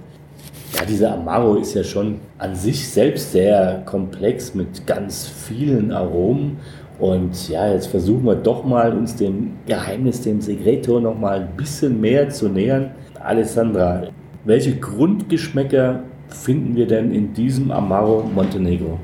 Ja, 0.75 0.83
dieser 0.85 1.13
Amaro 1.13 1.55
ist 1.55 1.73
ja 1.73 1.83
schon 1.83 2.19
an 2.37 2.55
sich 2.55 2.87
selbst 2.87 3.31
sehr 3.31 3.83
komplex 3.85 4.53
mit 4.53 4.85
ganz 4.85 5.27
vielen 5.27 5.91
Aromen. 5.91 6.57
Und 6.99 7.49
ja, 7.49 7.71
jetzt 7.71 7.87
versuchen 7.87 8.25
wir 8.25 8.35
doch 8.35 8.63
mal 8.63 8.95
uns 8.95 9.15
dem 9.15 9.53
Geheimnis, 9.65 10.21
dem 10.21 10.41
Segreto 10.41 10.99
noch 10.99 11.17
mal 11.17 11.41
ein 11.41 11.57
bisschen 11.57 11.99
mehr 11.99 12.29
zu 12.29 12.49
nähern. 12.49 12.91
Alessandra, 13.19 14.03
welche 14.43 14.75
Grundgeschmäcker 14.77 16.03
finden 16.29 16.75
wir 16.75 16.87
denn 16.87 17.11
in 17.11 17.33
diesem 17.33 17.71
Amaro 17.71 18.23
Montenegro? 18.33 18.99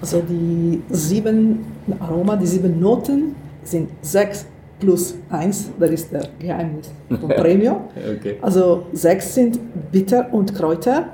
Also 0.00 0.22
die 0.28 0.82
sieben 0.90 1.60
Aroma, 1.98 2.36
die 2.36 2.46
sieben 2.46 2.80
Noten 2.80 3.34
sind 3.62 3.90
sechs 4.02 4.46
plus 4.84 5.14
1, 5.30 5.70
das 5.80 5.90
ist 5.90 6.12
der 6.12 6.28
Geheimnis 6.38 6.90
von 7.08 7.28
Premium. 7.42 7.76
okay. 7.96 8.36
Also 8.42 8.86
6 8.92 9.34
sind 9.34 9.58
bitter 9.90 10.32
und 10.32 10.54
Kräuter, 10.54 11.08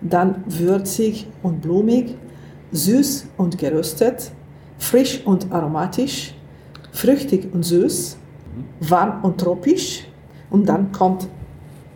dann 0.00 0.44
würzig 0.46 1.26
und 1.42 1.60
blumig, 1.60 2.14
süß 2.70 3.26
und 3.36 3.58
geröstet, 3.58 4.30
frisch 4.78 5.20
und 5.24 5.50
aromatisch, 5.50 6.34
früchtig 6.92 7.52
und 7.52 7.64
süß, 7.64 8.16
warm 8.80 9.24
und 9.24 9.38
tropisch 9.38 10.06
und 10.50 10.68
dann 10.68 10.92
kommt 10.92 11.26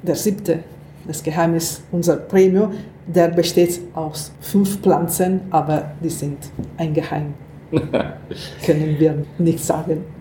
der 0.02 0.16
siebte, 0.16 0.60
das 1.06 1.22
Geheimnis 1.22 1.82
unser 1.92 2.16
Premium, 2.16 2.72
der 3.06 3.28
besteht 3.28 3.80
aus 3.94 4.32
fünf 4.40 4.80
Pflanzen, 4.80 5.42
aber 5.50 5.92
die 6.02 6.10
sind 6.10 6.38
ein 6.76 6.92
Geheim. 6.92 7.34
Können 8.64 8.98
wir 8.98 9.24
nicht 9.38 9.64
sagen 9.64 10.15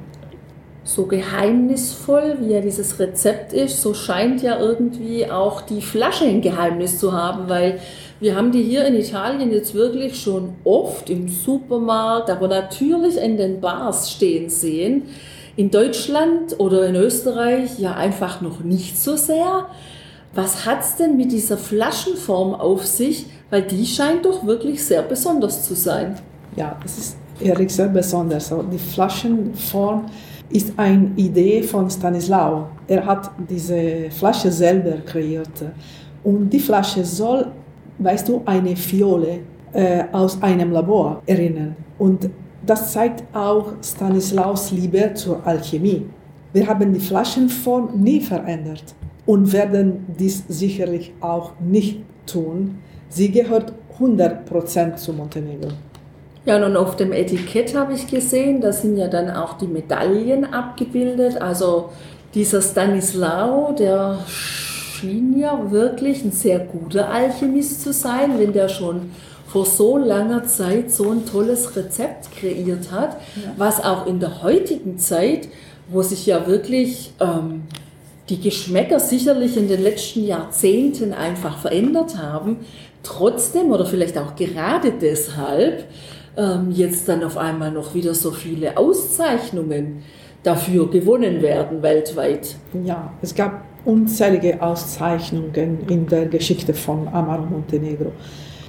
so 0.86 1.08
geheimnisvoll, 1.08 2.38
wie 2.42 2.54
ja 2.54 2.62
dieses 2.62 3.00
Rezept 3.00 3.54
ist, 3.54 3.82
so 3.82 3.96
scheint 3.96 4.44
ja 4.44 4.60
irgendwie 4.60 5.30
auch 5.30 5.62
die 5.62 5.82
Flasche 5.82 6.26
ein 6.26 6.42
Geheimnis 6.42 7.00
zu 7.00 7.12
haben, 7.12 7.50
weil 7.50 7.80
wir 8.20 8.36
haben 8.36 8.52
die 8.52 8.62
hier 8.62 8.86
in 8.86 8.96
Italien 8.96 9.52
jetzt 9.52 9.74
wirklich 9.74 10.22
schon 10.22 10.54
oft 10.64 11.10
im 11.10 11.28
Supermarkt, 11.28 12.30
aber 12.30 12.48
natürlich 12.48 13.18
in 13.18 13.36
den 13.36 13.60
Bars 13.60 14.12
stehen 14.12 14.50
sehen. 14.50 15.04
In 15.58 15.72
Deutschland 15.72 16.60
oder 16.60 16.86
in 16.86 16.96
Österreich 16.96 17.80
ja 17.80 17.96
einfach 17.96 18.42
noch 18.42 18.60
nicht 18.60 18.98
so 18.98 19.16
sehr. 19.16 19.66
Was 20.34 20.66
hat 20.66 20.82
es 20.82 20.98
denn 20.98 21.18
mit 21.18 21.32
dieser 21.32 21.58
Flaschenform 21.58 22.54
auf 22.54 22.86
sich? 22.86 23.26
Weil 23.50 23.64
die 23.64 23.86
scheint 23.86 24.26
doch 24.26 24.46
wirklich 24.46 24.84
sehr 24.84 25.02
besonders 25.02 25.64
zu 25.64 25.74
sein. 25.74 26.16
Ja, 26.56 26.78
es 26.86 26.98
ist 26.98 27.18
ehrlich 27.40 27.74
sehr 27.74 27.88
besonders. 27.88 28.54
Die 28.72 28.78
Flaschenform 28.78 30.06
ist 30.50 30.74
eine 30.78 31.12
Idee 31.16 31.64
von 31.64 31.90
Stanislau. 31.90 32.68
Er 32.88 33.06
hat 33.06 33.32
diese 33.50 34.10
Flasche 34.12 34.52
selber 34.52 34.98
kreiert. 35.06 35.64
Und 36.24 36.50
die 36.50 36.60
Flasche 36.60 37.04
soll, 37.04 37.48
weißt 38.00 38.28
du, 38.28 38.42
eine 38.46 38.76
Fiole 38.76 39.40
äh, 39.74 40.04
aus 40.12 40.42
einem 40.42 40.72
Labor 40.72 41.22
erinnern. 41.26 41.76
Und 41.98 42.30
das 42.66 42.94
zeigt 42.94 43.24
auch 43.36 43.74
Stanislaus 43.84 44.72
Liebe 44.72 45.14
zur 45.14 45.46
Alchemie. 45.46 46.06
Wir 46.54 46.68
haben 46.68 46.94
die 46.94 47.00
Flaschenform 47.00 48.02
nie 48.02 48.22
verändert 48.22 48.96
und 49.26 49.52
werden 49.52 50.06
dies 50.18 50.44
sicherlich 50.48 51.14
auch 51.20 51.52
nicht 51.60 52.02
tun. 52.26 52.78
Sie 53.10 53.30
gehört 53.32 53.74
100% 54.00 54.96
zu 54.96 55.14
Montenegro. 55.14 55.70
Ja, 56.46 56.64
und 56.64 56.78
auf 56.78 56.96
dem 56.96 57.12
Etikett 57.12 57.76
habe 57.76 57.94
ich 57.94 58.08
gesehen, 58.08 58.62
da 58.62 58.72
sind 58.72 58.98
ja 58.98 59.08
dann 59.08 59.32
auch 59.32 59.58
die 59.58 59.68
Medaillen 59.68 60.54
abgebildet. 60.54 61.42
Also 61.42 61.90
dieser 62.36 62.62
Stanislao, 62.62 63.74
der 63.78 64.20
schien 64.28 65.40
ja 65.40 65.72
wirklich 65.72 66.24
ein 66.24 66.32
sehr 66.32 66.60
guter 66.60 67.10
Alchemist 67.10 67.82
zu 67.82 67.92
sein, 67.92 68.38
wenn 68.38 68.54
der 68.54 68.70
schon 68.70 69.12
vor 69.48 69.66
so 69.66 69.98
langer 69.98 70.46
Zeit 70.46 70.92
so 70.92 71.12
ein 71.12 71.26
tolles 71.26 71.76
Rezept 71.76 72.32
kreiert 72.32 72.92
hat, 72.92 73.18
ja. 73.36 73.54
was 73.58 73.84
auch 73.84 74.06
in 74.06 74.20
der 74.20 74.44
heutigen 74.44 75.00
Zeit, 75.00 75.48
wo 75.88 76.02
sich 76.02 76.26
ja 76.26 76.46
wirklich 76.46 77.14
ähm, 77.20 77.64
die 78.30 78.40
Geschmäcker 78.40 79.00
sicherlich 79.00 79.56
in 79.56 79.68
den 79.68 79.82
letzten 79.82 80.26
Jahrzehnten 80.26 81.14
einfach 81.14 81.58
verändert 81.58 82.18
haben, 82.18 82.66
trotzdem 83.04 83.72
oder 83.72 83.86
vielleicht 83.86 84.18
auch 84.18 84.36
gerade 84.36 84.92
deshalb 84.92 85.86
ähm, 86.38 86.72
jetzt 86.72 87.08
dann 87.08 87.24
auf 87.24 87.38
einmal 87.38 87.72
noch 87.72 87.94
wieder 87.94 88.14
so 88.14 88.32
viele 88.32 88.78
Auszeichnungen 88.78 90.04
dafür 90.44 90.90
gewonnen 90.90 91.42
werden 91.42 91.82
weltweit. 91.82 92.56
Ja, 92.84 93.12
es 93.22 93.34
gab 93.34 93.64
unzählige 93.86 94.62
Auszeichnungen 94.62 95.80
in 95.90 96.08
der 96.08 96.26
Geschichte 96.28 96.74
von 96.74 97.08
Amaro 97.08 97.46
Montenegro. 97.46 98.12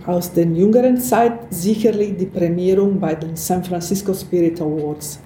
Aus 0.06 0.32
der 0.32 0.44
jüngeren 0.46 0.98
Zeit 0.98 1.32
sicherlich 1.50 2.16
die 2.16 2.26
Prämierung 2.26 3.00
bei 3.00 3.14
den 3.14 3.34
San 3.34 3.64
Francisco 3.64 4.14
Spirit 4.14 4.60
Awards. 4.60 5.20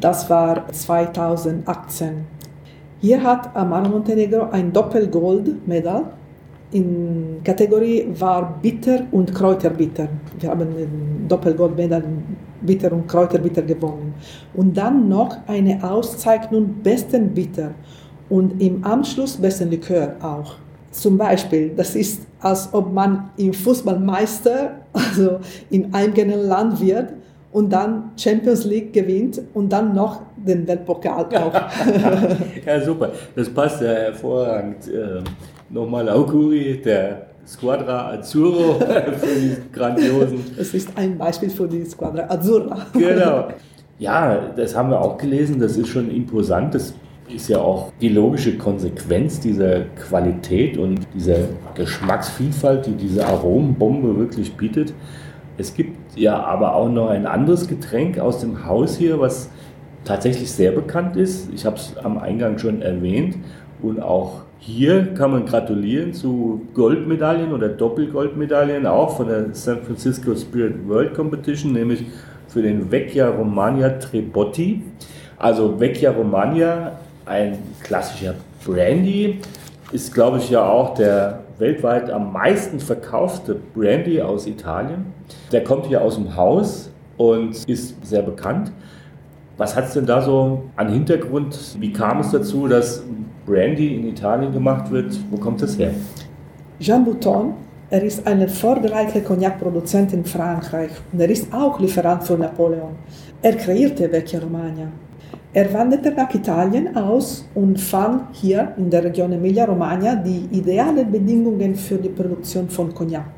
Das 0.00 0.28
war 0.28 0.66
2018. 0.72 2.26
Hier 3.00 3.22
hat 3.22 3.54
Amaro 3.54 3.88
Montenegro 3.88 4.50
ein 4.50 4.72
Doppelgold-Medaille 4.72 6.06
in 6.74 7.40
Kategorie 7.44 8.06
war 8.18 8.58
Bitter 8.60 9.06
und 9.12 9.32
Kräuterbitter. 9.32 10.08
Wir 10.40 10.50
haben 10.50 10.74
den 10.74 11.28
Doppelgoldmedaille 11.28 12.04
Bitter 12.62 12.92
und 12.92 13.06
Kräuterbitter 13.06 13.62
gewonnen. 13.62 14.14
Und 14.54 14.76
dann 14.76 15.08
noch 15.08 15.36
eine 15.46 15.82
Auszeichnung 15.82 16.74
Besten 16.82 17.32
Bitter 17.32 17.70
und 18.28 18.60
im 18.60 18.84
Anschluss 18.84 19.36
Besten 19.36 19.70
Likör 19.70 20.16
auch. 20.20 20.56
Zum 20.90 21.16
Beispiel, 21.16 21.70
das 21.76 21.94
ist, 21.94 22.22
als 22.40 22.68
ob 22.72 22.92
man 22.92 23.30
im 23.36 23.52
Fußballmeister, 23.52 24.72
also 24.92 25.38
in 25.70 25.94
einem 25.94 26.48
Land 26.48 26.80
wird 26.80 27.12
und 27.52 27.72
dann 27.72 28.10
Champions 28.16 28.64
League 28.64 28.92
gewinnt 28.92 29.40
und 29.54 29.72
dann 29.72 29.94
noch 29.94 30.22
den 30.36 30.66
Weltpokal 30.66 31.24
auch. 31.36 31.54
ja, 32.66 32.80
super. 32.80 33.12
Das 33.36 33.48
passt 33.48 33.80
ja 33.80 33.88
hervorragend. 33.88 34.88
Nochmal 35.70 36.08
Auguri, 36.08 36.80
der 36.84 37.26
Squadra 37.46 38.12
Azzurro 38.12 38.74
für 39.18 39.40
diesen 39.40 39.72
grandiosen. 39.72 40.44
Es 40.56 40.74
ist 40.74 40.90
ein 40.96 41.18
Beispiel 41.18 41.50
für 41.50 41.68
die 41.68 41.84
Squadra 41.84 42.26
Azzurra. 42.28 42.86
Genau. 42.92 43.48
Ja, 43.96 44.50
das 44.56 44.74
haben 44.74 44.90
wir 44.90 45.00
auch 45.00 45.16
gelesen, 45.16 45.60
das 45.60 45.76
ist 45.76 45.86
schon 45.86 46.10
imposant. 46.10 46.74
Das 46.74 46.94
ist 47.32 47.48
ja 47.48 47.58
auch 47.58 47.92
die 48.00 48.08
logische 48.08 48.58
Konsequenz 48.58 49.38
dieser 49.38 49.82
Qualität 50.08 50.76
und 50.76 51.06
dieser 51.14 51.36
Geschmacksvielfalt, 51.74 52.86
die 52.86 52.94
diese 52.94 53.24
Aromenbombe 53.24 54.18
wirklich 54.18 54.52
bietet. 54.56 54.92
Es 55.56 55.74
gibt 55.74 56.18
ja 56.18 56.42
aber 56.42 56.74
auch 56.74 56.88
noch 56.88 57.08
ein 57.08 57.26
anderes 57.26 57.68
Getränk 57.68 58.18
aus 58.18 58.40
dem 58.40 58.66
Haus 58.66 58.96
hier, 58.96 59.20
was 59.20 59.48
tatsächlich 60.04 60.50
sehr 60.50 60.72
bekannt 60.72 61.16
ist. 61.16 61.48
Ich 61.54 61.64
habe 61.64 61.76
es 61.76 61.96
am 61.96 62.18
Eingang 62.18 62.58
schon 62.58 62.82
erwähnt 62.82 63.36
und 63.80 64.02
auch 64.02 64.42
hier 64.66 65.12
kann 65.12 65.30
man 65.30 65.44
gratulieren 65.44 66.14
zu 66.14 66.62
Goldmedaillen 66.72 67.52
oder 67.52 67.68
Doppelgoldmedaillen, 67.68 68.86
auch 68.86 69.16
von 69.16 69.28
der 69.28 69.54
San 69.54 69.82
Francisco 69.82 70.34
Spirit 70.34 70.88
World 70.88 71.12
Competition, 71.12 71.74
nämlich 71.74 72.06
für 72.48 72.62
den 72.62 72.90
Vecchia 72.90 73.28
Romagna 73.28 73.90
Trebotti. 73.90 74.82
Also 75.36 75.78
Vecchia 75.78 76.12
Romagna, 76.12 76.92
ein 77.26 77.58
klassischer 77.82 78.34
Brandy, 78.64 79.40
ist 79.92 80.14
glaube 80.14 80.38
ich 80.38 80.48
ja 80.48 80.66
auch 80.66 80.94
der 80.94 81.40
weltweit 81.58 82.10
am 82.10 82.32
meisten 82.32 82.80
verkaufte 82.80 83.56
Brandy 83.74 84.22
aus 84.22 84.46
Italien. 84.46 85.12
Der 85.52 85.62
kommt 85.62 85.86
hier 85.86 86.00
aus 86.00 86.14
dem 86.14 86.36
Haus 86.36 86.90
und 87.18 87.68
ist 87.68 88.06
sehr 88.06 88.22
bekannt. 88.22 88.72
Was 89.58 89.76
hat 89.76 89.84
es 89.84 89.92
denn 89.92 90.06
da 90.06 90.22
so 90.22 90.64
an 90.76 90.88
Hintergrund? 90.88 91.76
Wie 91.78 91.92
kam 91.92 92.20
es 92.20 92.30
dazu, 92.30 92.66
dass 92.66 93.04
Brandy 93.46 93.96
in 93.96 94.08
Italien 94.08 94.52
gemacht 94.52 94.90
wird? 94.90 95.18
Wo 95.30 95.36
kommt 95.36 95.60
das 95.60 95.78
her? 95.78 95.92
Jean 96.80 97.04
Bouton, 97.04 97.54
er 97.90 98.02
ist 98.02 98.26
ein 98.26 98.40
erfolgreicher 98.40 99.20
Cognac-Produzent 99.20 100.12
in 100.12 100.24
Frankreich 100.24 100.90
und 101.12 101.20
er 101.20 101.28
ist 101.28 101.52
auch 101.52 101.78
Lieferant 101.78 102.24
für 102.24 102.38
Napoleon. 102.38 102.96
Er 103.42 103.56
kreierte 103.56 104.10
Vecchia 104.10 104.40
Romagna. 104.40 104.88
Er 105.52 105.72
wanderte 105.72 106.10
nach 106.10 106.34
Italien 106.34 106.96
aus 106.96 107.48
und 107.54 107.78
fand 107.78 108.34
hier 108.34 108.72
in 108.76 108.90
der 108.90 109.04
Region 109.04 109.32
Emilia-Romagna 109.32 110.16
die 110.16 110.48
idealen 110.50 111.10
Bedingungen 111.12 111.76
für 111.76 111.96
die 111.96 112.08
Produktion 112.08 112.68
von 112.68 112.92
Cognac. 112.92 113.30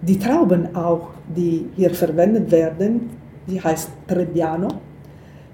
Die 0.00 0.18
Trauben 0.18 0.74
auch, 0.74 1.08
die 1.36 1.66
hier 1.76 1.90
verwendet 1.90 2.50
werden, 2.50 3.10
die 3.46 3.60
heißt 3.60 3.90
Trebbiano, 4.06 4.68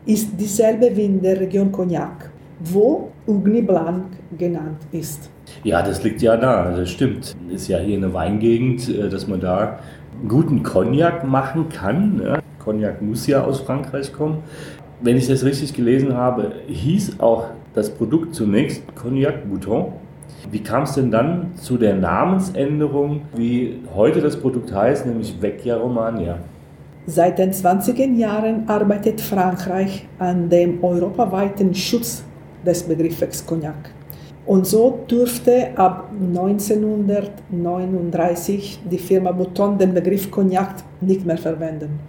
ist 0.07 0.29
dieselbe 0.39 0.95
wie 0.95 1.07
in 1.07 1.21
der 1.21 1.41
Region 1.41 1.73
Cognac, 1.73 2.30
wo 2.61 3.11
Ugni 3.27 3.63
Blanc 3.63 4.05
genannt 4.39 4.79
ist. 4.93 5.31
Ja, 5.65 5.83
das 5.83 6.03
liegt 6.03 6.23
ja 6.23 6.37
da, 6.37 6.71
das 6.77 6.91
stimmt. 6.91 7.35
Ist 7.49 7.69
ja 7.69 7.79
hier 7.79 7.97
eine 7.97 8.13
Weingegend, 8.13 8.89
äh, 8.89 9.09
dass 9.09 9.27
man 9.27 9.41
da 9.41 9.79
guten 10.29 10.63
Cognac 10.63 11.27
machen 11.27 11.69
kann. 11.69 12.23
Cognac 12.59 13.01
muss 13.01 13.27
ja 13.27 13.43
aus 13.43 13.61
Frankreich 13.61 14.13
kommen 14.13 14.43
wenn 15.03 15.17
ich 15.17 15.29
das 15.29 15.45
richtig 15.45 15.73
gelesen 15.75 16.17
habe, 16.17 16.53
hieß 16.69 17.21
auch 17.21 17.47
das 17.75 17.91
Produkt 17.91 18.35
zunächst 18.35 18.83
Cognac 18.95 19.49
Bouton. 19.49 19.93
Wie 20.51 20.61
kam 20.61 20.85
es 20.85 20.93
denn 20.93 21.11
dann 21.11 21.53
zu 21.57 21.77
der 21.77 21.95
Namensänderung, 21.95 23.23
wie 23.35 23.79
heute 23.95 24.21
das 24.21 24.37
Produkt 24.37 24.75
heißt, 24.75 25.07
nämlich 25.07 25.41
Vecchia 25.41 25.77
Romagna? 25.77 26.39
Seit 27.07 27.39
den 27.39 27.53
20er 27.53 28.15
Jahren 28.15 28.69
arbeitet 28.69 29.21
Frankreich 29.21 30.07
an 30.19 30.49
dem 30.49 30.83
europaweiten 30.85 31.75
Schutz 31.75 32.25
des 32.65 32.83
Begriffes 32.83 33.47
Cognac. 33.47 33.91
Und 34.47 34.67
so 34.67 35.01
durfte 35.07 35.69
ab 35.77 36.11
1939 36.13 38.81
die 38.91 38.99
Firma 38.99 39.33
Bouton 39.33 39.77
den 39.79 39.93
Begriff 39.95 40.31
Cognac 40.31 40.77
nicht 41.01 41.27
mehr 41.27 41.39
verwenden 41.39 42.01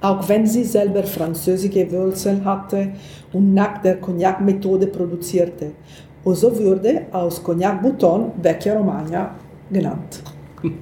auch 0.00 0.28
wenn 0.28 0.46
sie 0.46 0.64
selber 0.64 1.02
französische 1.02 1.90
Wurzeln 1.90 2.44
hatte 2.44 2.92
und 3.32 3.54
nach 3.54 3.78
der 3.78 3.96
Cognac-Methode 3.96 4.86
produzierte. 4.86 5.72
Und 6.24 6.34
so 6.34 6.56
wurde 6.58 7.02
aus 7.12 7.42
Cognac 7.42 7.82
Bouton 7.82 8.32
Vecchia 8.42 8.74
Romagna 8.74 9.34
genannt. 9.70 10.22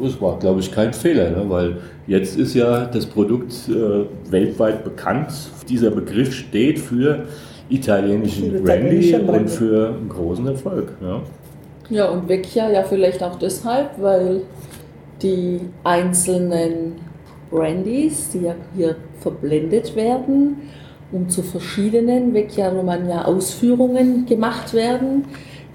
Das 0.00 0.20
war, 0.20 0.38
glaube 0.38 0.60
ich, 0.60 0.70
kein 0.70 0.92
Fehler, 0.92 1.30
ne? 1.30 1.44
weil 1.48 1.78
jetzt 2.06 2.36
ist 2.36 2.54
ja 2.54 2.84
das 2.84 3.04
Produkt 3.04 3.52
äh, 3.68 4.04
weltweit 4.30 4.84
bekannt. 4.84 5.32
Dieser 5.68 5.90
Begriff 5.90 6.32
steht 6.32 6.78
für 6.78 7.24
italienischen 7.68 8.62
Brandy 8.62 9.14
und 9.14 9.48
für 9.48 9.88
einen 9.88 10.08
großen 10.08 10.46
Erfolg. 10.46 10.92
Ja. 11.00 11.22
ja, 11.90 12.08
und 12.08 12.28
Vecchia 12.28 12.70
ja 12.70 12.82
vielleicht 12.82 13.22
auch 13.22 13.38
deshalb, 13.38 13.90
weil 14.00 14.42
die 15.22 15.60
einzelnen 15.84 16.96
Brandys, 17.50 18.30
die 18.30 18.42
ja 18.42 18.54
hier 18.76 18.96
verblendet 19.20 19.96
werden 19.96 20.56
und 21.12 21.32
zu 21.32 21.42
verschiedenen 21.42 22.34
Vecchia 22.34 22.68
Romagna 22.68 23.24
Ausführungen 23.24 24.26
gemacht 24.26 24.74
werden, 24.74 25.24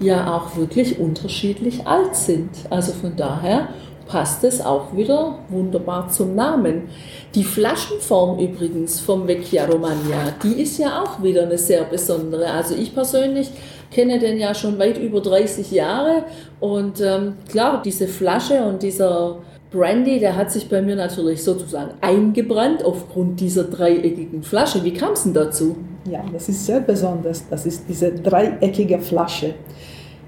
ja 0.00 0.34
auch 0.34 0.56
wirklich 0.56 0.98
unterschiedlich 0.98 1.86
alt 1.86 2.14
sind. 2.14 2.50
Also 2.70 2.92
von 2.92 3.16
daher 3.16 3.68
passt 4.06 4.44
es 4.44 4.60
auch 4.60 4.96
wieder 4.96 5.38
wunderbar 5.48 6.08
zum 6.08 6.34
Namen. 6.34 6.88
Die 7.34 7.44
Flaschenform 7.44 8.38
übrigens 8.38 9.00
vom 9.00 9.26
Vecchia 9.26 9.66
Romagna, 9.66 10.34
die 10.42 10.62
ist 10.62 10.78
ja 10.78 11.02
auch 11.02 11.22
wieder 11.22 11.42
eine 11.42 11.58
sehr 11.58 11.84
besondere. 11.84 12.46
Also 12.50 12.74
ich 12.74 12.94
persönlich 12.94 13.50
kenne 13.90 14.18
den 14.18 14.38
ja 14.38 14.54
schon 14.54 14.78
weit 14.78 14.98
über 14.98 15.20
30 15.20 15.70
Jahre 15.70 16.24
und 16.60 17.00
ähm, 17.00 17.34
klar, 17.48 17.82
diese 17.82 18.08
Flasche 18.08 18.64
und 18.64 18.82
dieser 18.82 19.38
Brandy, 19.70 20.20
der 20.20 20.36
hat 20.36 20.52
sich 20.52 20.68
bei 20.68 20.80
mir 20.80 20.94
natürlich 20.94 21.42
sozusagen 21.42 21.94
eingebrannt 22.00 22.84
aufgrund 22.84 23.40
dieser 23.40 23.64
dreieckigen 23.64 24.42
Flasche. 24.42 24.84
Wie 24.84 24.92
kam 24.92 25.14
es 25.14 25.24
denn 25.24 25.34
dazu? 25.34 25.76
Ja, 26.08 26.24
das 26.32 26.48
ist 26.48 26.64
sehr 26.66 26.80
besonders. 26.80 27.48
Das 27.48 27.66
ist 27.66 27.84
diese 27.88 28.12
dreieckige 28.12 29.00
Flasche. 29.00 29.54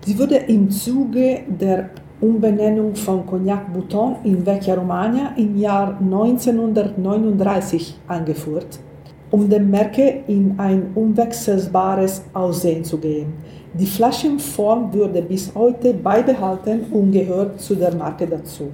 Sie 0.04 0.18
wurde 0.18 0.36
im 0.36 0.70
Zuge 0.70 1.42
der 1.46 1.90
Umbenennung 2.20 2.94
von 2.94 3.26
Cognac 3.26 3.72
Bouton 3.72 4.16
in 4.24 4.46
Vecchia 4.46 4.74
Romagna 4.74 5.34
im 5.36 5.58
Jahr 5.58 5.98
1939 6.00 7.98
angeführt, 8.08 8.78
um 9.30 9.50
dem 9.50 9.70
Merke 9.70 10.22
in 10.26 10.54
ein 10.56 10.92
unwechselbares 10.94 12.24
Aussehen 12.32 12.84
zu 12.84 12.96
geben. 12.96 13.34
Die 13.74 13.84
Flaschenform 13.84 14.94
wurde 14.94 15.20
bis 15.20 15.54
heute 15.54 15.92
beibehalten 15.92 16.86
und 16.90 17.12
gehört 17.12 17.60
zu 17.60 17.74
der 17.74 17.94
Marke 17.94 18.26
dazu. 18.26 18.70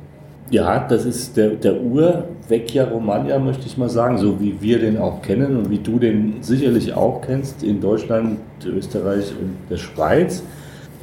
Ja, 0.50 0.87
das 0.87 1.05
ist 1.05 1.37
der, 1.37 1.50
der 1.50 1.83
Ur-Vecchia 1.83 2.85
Romagna, 2.85 3.38
möchte 3.38 3.66
ich 3.66 3.76
mal 3.76 3.88
sagen, 3.88 4.18
so 4.18 4.38
wie 4.38 4.55
wir 4.61 4.78
den 4.78 4.98
auch 4.98 5.20
kennen 5.22 5.57
und 5.57 5.70
wie 5.70 5.78
du 5.78 5.98
den 5.98 6.35
sicherlich 6.42 6.94
auch 6.94 7.22
kennst 7.22 7.64
in 7.64 7.81
Deutschland, 7.81 8.38
Österreich 8.64 9.33
und 9.40 9.57
der 9.70 9.78
Schweiz. 9.78 10.42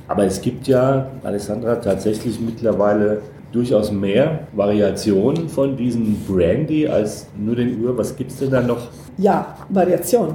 Aber 0.09 0.25
es 0.25 0.41
gibt 0.41 0.67
ja, 0.67 1.05
Alessandra, 1.23 1.75
tatsächlich 1.75 2.39
mittlerweile 2.39 3.21
durchaus 3.51 3.91
mehr 3.91 4.39
Variationen 4.53 5.47
von 5.47 5.77
diesem 5.77 6.15
Brandy 6.27 6.87
als 6.87 7.27
nur 7.37 7.55
den 7.55 7.79
Ur. 7.79 7.95
Was 7.95 8.15
gibt 8.15 8.31
es 8.31 8.39
denn 8.39 8.49
da 8.49 8.59
noch? 8.59 8.87
Ja, 9.19 9.55
Variation. 9.69 10.33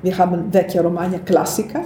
Wir 0.00 0.16
haben 0.16 0.52
Vecchia 0.52 0.80
Romagna 0.80 1.18
Klassiker, 1.18 1.82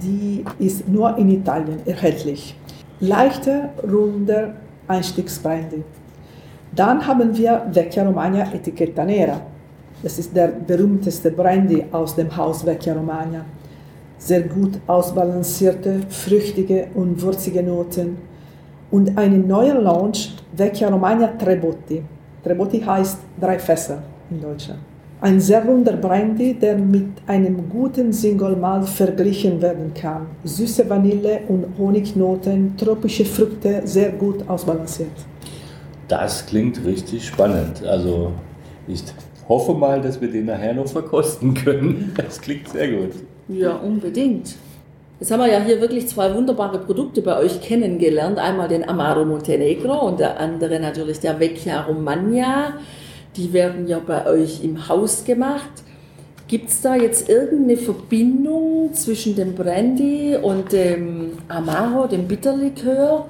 die 0.00 0.44
ist 0.60 0.88
nur 0.88 1.18
in 1.18 1.28
Italien 1.30 1.80
erhältlich. 1.84 2.56
Leichter, 3.00 3.70
runder 3.82 4.54
Einstiegsbrandy. 4.86 5.82
Dann 6.72 7.04
haben 7.04 7.36
wir 7.36 7.66
Vecchia 7.72 8.04
Romagna 8.04 8.46
Etichetta 8.54 9.04
Nera. 9.04 9.40
Das 10.04 10.20
ist 10.20 10.36
der 10.36 10.48
berühmteste 10.48 11.32
Brandy 11.32 11.84
aus 11.90 12.14
dem 12.14 12.36
Haus 12.36 12.64
Vecchia 12.64 12.94
Romagna. 12.94 13.44
Sehr 14.18 14.42
gut 14.42 14.78
ausbalancierte, 14.86 16.00
früchtige 16.08 16.88
und 16.94 17.20
würzige 17.20 17.62
Noten. 17.62 18.16
Und 18.90 19.16
eine 19.18 19.38
neue 19.38 19.74
Launch, 19.74 20.34
Vecchia 20.52 20.88
Romagna 20.88 21.28
Trebotti. 21.28 22.02
Trebotti 22.42 22.80
heißt 22.80 23.18
drei 23.40 23.58
Fässer 23.58 24.02
in 24.30 24.40
Deutschland. 24.40 24.80
Ein 25.20 25.40
sehr 25.40 25.64
runder 25.64 25.96
Brandy, 25.96 26.54
der 26.54 26.76
mit 26.76 27.08
einem 27.26 27.68
guten 27.70 28.12
Single 28.12 28.54
Malt 28.54 28.86
verglichen 28.86 29.60
werden 29.62 29.92
kann. 29.94 30.26
Süße 30.44 30.88
Vanille 30.88 31.40
und 31.48 31.66
Honignoten, 31.78 32.76
tropische 32.76 33.24
Früchte, 33.24 33.80
sehr 33.84 34.10
gut 34.12 34.46
ausbalanciert. 34.48 35.08
Das 36.08 36.44
klingt 36.46 36.84
richtig 36.84 37.26
spannend. 37.26 37.84
Also 37.84 38.32
ich 38.86 39.02
hoffe 39.48 39.74
mal, 39.74 40.00
dass 40.00 40.20
wir 40.20 40.30
den 40.30 40.46
nachher 40.46 40.74
noch 40.74 40.86
verkosten 40.86 41.54
können. 41.54 42.12
Das 42.16 42.40
klingt 42.40 42.68
sehr 42.68 42.88
gut. 42.92 43.14
Ja, 43.48 43.76
unbedingt. 43.76 44.56
Jetzt 45.18 45.30
haben 45.30 45.40
wir 45.40 45.50
ja 45.50 45.60
hier 45.60 45.80
wirklich 45.80 46.08
zwei 46.08 46.34
wunderbare 46.34 46.78
Produkte 46.78 47.22
bei 47.22 47.38
euch 47.38 47.60
kennengelernt. 47.62 48.38
Einmal 48.38 48.68
den 48.68 48.86
Amaro 48.86 49.24
Montenegro 49.24 50.06
und 50.06 50.20
der 50.20 50.38
andere 50.38 50.78
natürlich 50.78 51.20
der 51.20 51.40
Vecchia 51.40 51.82
Romagna. 51.82 52.74
Die 53.36 53.52
werden 53.52 53.86
ja 53.86 53.98
bei 53.98 54.26
euch 54.26 54.62
im 54.62 54.88
Haus 54.88 55.24
gemacht. 55.24 55.70
Gibt 56.48 56.68
es 56.68 56.80
da 56.80 56.94
jetzt 56.94 57.28
irgendeine 57.28 57.76
Verbindung 57.76 58.90
zwischen 58.92 59.34
dem 59.34 59.54
Brandy 59.54 60.36
und 60.40 60.72
dem 60.72 61.32
Amaro, 61.48 62.06
dem 62.06 62.28
Bitterlikör? 62.28 63.26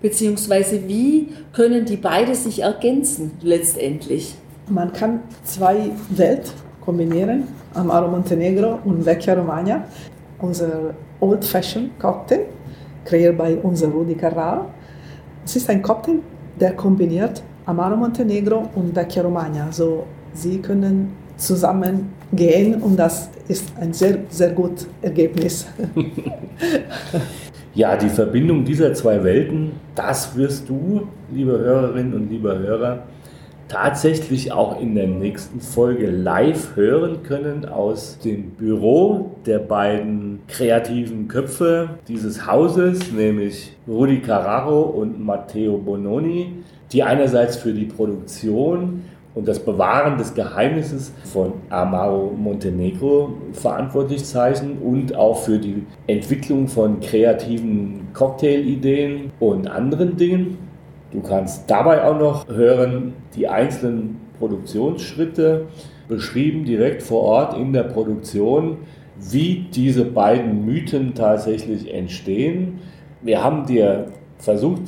Beziehungsweise 0.00 0.86
wie 0.86 1.28
können 1.52 1.84
die 1.84 1.96
beide 1.96 2.34
sich 2.34 2.62
ergänzen 2.62 3.32
letztendlich? 3.42 4.34
Man 4.68 4.92
kann 4.92 5.20
zwei 5.44 5.90
Welt 6.10 6.52
kombinieren, 6.84 7.44
Amaro 7.74 8.08
Montenegro 8.08 8.78
und 8.84 9.04
Vecchia 9.04 9.34
Romagna. 9.34 9.84
Unser 10.38 10.94
Old 11.20 11.44
Fashioned 11.44 11.98
Cocktail, 11.98 12.46
kreiert 13.04 13.38
bei 13.38 13.56
unser 13.56 13.88
Rudi 13.88 14.14
Carrara. 14.14 14.66
Es 15.44 15.56
ist 15.56 15.68
ein 15.70 15.82
Cocktail, 15.82 16.18
der 16.60 16.72
kombiniert 16.72 17.42
Amaro 17.66 17.96
Montenegro 17.96 18.68
und 18.74 18.94
Vecchia 18.94 19.22
Romagna. 19.22 19.66
Also 19.66 20.04
sie 20.32 20.58
können 20.58 21.12
zusammen 21.36 22.12
gehen 22.32 22.82
und 22.82 22.96
das 22.96 23.28
ist 23.48 23.72
ein 23.80 23.92
sehr, 23.92 24.18
sehr 24.28 24.50
gutes 24.50 24.88
Ergebnis. 25.02 25.66
Ja, 27.76 27.96
die 27.96 28.08
Verbindung 28.08 28.64
dieser 28.64 28.94
zwei 28.94 29.24
Welten, 29.24 29.72
das 29.96 30.36
wirst 30.36 30.68
du, 30.68 31.08
liebe 31.32 31.58
Hörerinnen 31.58 32.14
und 32.14 32.30
lieber 32.30 32.56
Hörer, 32.56 33.02
tatsächlich 33.68 34.52
auch 34.52 34.80
in 34.80 34.94
der 34.94 35.06
nächsten 35.06 35.60
Folge 35.60 36.10
live 36.10 36.76
hören 36.76 37.22
können 37.22 37.64
aus 37.64 38.18
dem 38.18 38.50
Büro 38.50 39.36
der 39.46 39.58
beiden 39.58 40.40
kreativen 40.48 41.28
Köpfe 41.28 41.90
dieses 42.08 42.46
Hauses, 42.46 43.12
nämlich 43.12 43.76
Rudi 43.88 44.20
Carraro 44.20 44.82
und 44.82 45.24
Matteo 45.24 45.78
Bononi, 45.78 46.52
die 46.92 47.02
einerseits 47.02 47.56
für 47.56 47.72
die 47.72 47.86
Produktion 47.86 49.02
und 49.34 49.48
das 49.48 49.58
Bewahren 49.58 50.16
des 50.16 50.32
Geheimnisses 50.34 51.12
von 51.24 51.54
Amaro 51.70 52.32
Montenegro 52.36 53.34
verantwortlich 53.52 54.24
zeichnen 54.24 54.78
und 54.78 55.14
auch 55.14 55.42
für 55.42 55.58
die 55.58 55.84
Entwicklung 56.06 56.68
von 56.68 57.00
kreativen 57.00 58.08
Cocktailideen 58.12 59.32
und 59.40 59.66
anderen 59.66 60.16
Dingen. 60.16 60.58
Du 61.14 61.20
kannst 61.20 61.70
dabei 61.70 62.02
auch 62.02 62.18
noch 62.18 62.48
hören 62.48 63.12
die 63.36 63.46
einzelnen 63.46 64.20
Produktionsschritte 64.40 65.66
beschrieben 66.08 66.64
direkt 66.64 67.04
vor 67.04 67.22
Ort 67.22 67.56
in 67.56 67.72
der 67.72 67.84
Produktion, 67.84 68.78
wie 69.16 69.66
diese 69.72 70.04
beiden 70.04 70.66
Mythen 70.66 71.14
tatsächlich 71.14 71.94
entstehen. 71.94 72.80
Wir 73.22 73.44
haben 73.44 73.64
dir 73.64 74.06
versucht, 74.38 74.82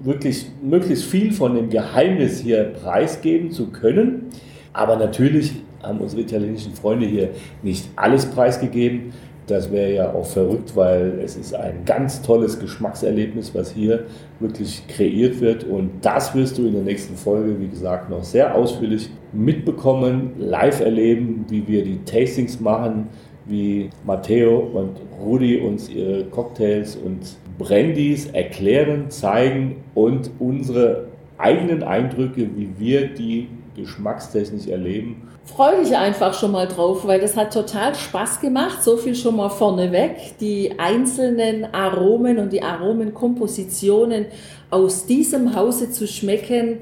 wirklich 0.00 0.46
möglichst 0.62 1.04
viel 1.04 1.30
von 1.30 1.54
dem 1.54 1.68
Geheimnis 1.68 2.40
hier 2.40 2.64
preisgeben 2.64 3.50
zu 3.50 3.66
können. 3.66 4.30
Aber 4.72 4.96
natürlich 4.96 5.52
haben 5.82 5.98
unsere 5.98 6.22
italienischen 6.22 6.72
Freunde 6.72 7.04
hier 7.04 7.30
nicht 7.62 7.86
alles 7.96 8.24
preisgegeben. 8.24 9.12
Das 9.46 9.72
wäre 9.72 9.92
ja 9.92 10.12
auch 10.12 10.26
verrückt, 10.26 10.76
weil 10.76 11.20
es 11.24 11.36
ist 11.36 11.54
ein 11.54 11.84
ganz 11.84 12.22
tolles 12.22 12.60
Geschmackserlebnis, 12.60 13.54
was 13.54 13.72
hier 13.72 14.04
wirklich 14.38 14.86
kreiert 14.86 15.40
wird. 15.40 15.64
Und 15.64 15.90
das 16.02 16.34
wirst 16.34 16.58
du 16.58 16.66
in 16.66 16.74
der 16.74 16.82
nächsten 16.82 17.16
Folge, 17.16 17.58
wie 17.58 17.68
gesagt, 17.68 18.10
noch 18.10 18.22
sehr 18.22 18.54
ausführlich 18.54 19.10
mitbekommen, 19.32 20.32
live 20.38 20.80
erleben, 20.80 21.46
wie 21.48 21.66
wir 21.66 21.84
die 21.84 21.98
Tastings 22.04 22.60
machen, 22.60 23.08
wie 23.46 23.90
Matteo 24.04 24.58
und 24.58 24.96
Rudi 25.20 25.58
uns 25.58 25.88
ihre 25.88 26.24
Cocktails 26.24 26.96
und 26.96 27.18
Brandys 27.58 28.26
erklären, 28.26 29.10
zeigen 29.10 29.76
und 29.94 30.30
unsere 30.38 31.06
eigenen 31.36 31.82
Eindrücke, 31.82 32.48
wie 32.56 32.70
wir 32.78 33.08
die 33.08 33.48
geschmackstechnisch 33.76 34.68
erleben. 34.68 35.22
Freue 35.54 35.82
dich 35.82 35.96
einfach 35.96 36.32
schon 36.34 36.52
mal 36.52 36.68
drauf, 36.68 37.06
weil 37.06 37.20
das 37.20 37.36
hat 37.36 37.52
total 37.52 37.94
Spaß 37.94 38.40
gemacht. 38.40 38.84
So 38.84 38.96
viel 38.96 39.14
schon 39.14 39.36
mal 39.36 39.48
vorneweg. 39.48 40.38
Die 40.38 40.78
einzelnen 40.78 41.74
Aromen 41.74 42.38
und 42.38 42.52
die 42.52 42.62
Aromenkompositionen 42.62 44.26
aus 44.70 45.06
diesem 45.06 45.56
Hause 45.56 45.90
zu 45.90 46.06
schmecken. 46.06 46.78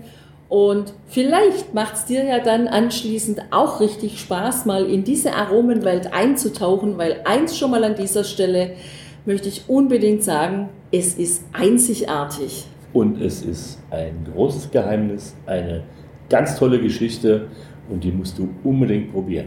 Und 0.49 0.93
vielleicht 1.07 1.73
macht 1.75 1.95
es 1.95 2.05
dir 2.05 2.25
ja 2.25 2.41
dann 2.41 2.69
anschließend 2.69 3.43
auch 3.51 3.81
richtig 3.81 4.21
Spaß, 4.21 4.67
mal 4.67 4.85
in 4.87 5.03
diese 5.05 5.35
Aromenwelt 5.35 6.13
einzutauchen, 6.13 6.99
weil 6.99 7.21
eins 7.25 7.57
schon 7.57 7.71
mal 7.71 7.85
an 7.85 7.95
dieser 7.95 8.25
Stelle, 8.25 8.73
möchte 9.25 9.49
ich 9.49 9.65
unbedingt 9.69 10.25
sagen, 10.25 10.71
es 10.91 11.15
ist 11.15 11.45
einzigartig. 11.53 12.65
Und 12.95 13.21
es 13.21 13.43
ist 13.43 13.79
ein 13.91 14.27
großes 14.33 14.71
Geheimnis, 14.71 15.35
eine 15.45 15.85
ganz 16.31 16.57
tolle 16.57 16.81
Geschichte 16.81 17.49
und 17.91 18.05
die 18.05 18.13
musst 18.13 18.39
du 18.39 18.49
unbedingt 18.65 19.13
probieren. 19.13 19.47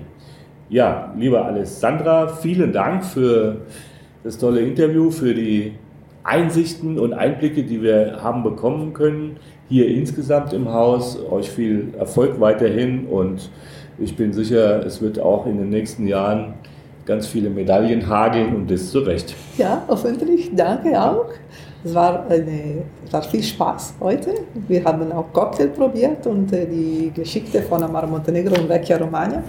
Ja, 0.70 1.14
lieber 1.18 1.46
Alessandra, 1.46 2.28
vielen 2.28 2.72
Dank 2.72 3.04
für 3.04 3.58
das 4.24 4.38
tolle 4.38 4.62
Interview, 4.62 5.12
für 5.12 5.34
die 5.34 5.74
Einsichten 6.24 7.00
und 7.00 7.14
Einblicke, 7.14 7.64
die 7.64 7.82
wir 7.82 8.20
haben 8.22 8.44
bekommen 8.44 8.94
können 8.94 9.38
hier 9.72 9.88
insgesamt 9.88 10.54
im 10.54 10.72
Haus. 10.72 11.18
Euch 11.32 11.50
viel 11.50 11.94
Erfolg 11.98 12.40
weiterhin 12.40 13.08
und 13.08 13.50
ich 13.98 14.16
bin 14.18 14.34
sicher, 14.34 14.86
es 14.86 15.02
wird 15.02 15.20
auch 15.20 15.46
in 15.46 15.58
den 15.58 15.70
nächsten 15.70 16.08
Jahren 16.08 16.54
ganz 17.06 17.26
viele 17.28 17.50
Medaillen 17.50 18.08
hageln 18.08 18.56
und 18.56 18.70
das 18.70 18.92
zu 18.92 19.00
Recht. 19.00 19.34
Ja, 19.58 19.84
hoffentlich. 19.88 20.52
Danke 20.56 21.02
auch. 21.02 21.30
Es 21.84 21.96
war, 21.96 22.26
eine, 22.30 22.84
es 23.06 23.12
war 23.12 23.24
viel 23.24 23.42
Spaß 23.42 23.96
heute. 24.00 24.34
Wir 24.68 24.84
haben 24.84 25.12
auch 25.12 25.34
Cocktail 25.34 25.68
probiert 25.70 26.28
und 26.28 26.54
äh, 26.54 26.68
die 26.68 27.12
Geschichte 27.14 27.62
von 27.64 27.82
Amar 27.82 28.06
Montenegro 28.06 28.60
und 28.62 28.70
Vecchia 28.70 28.98
Romagna. 28.98 29.44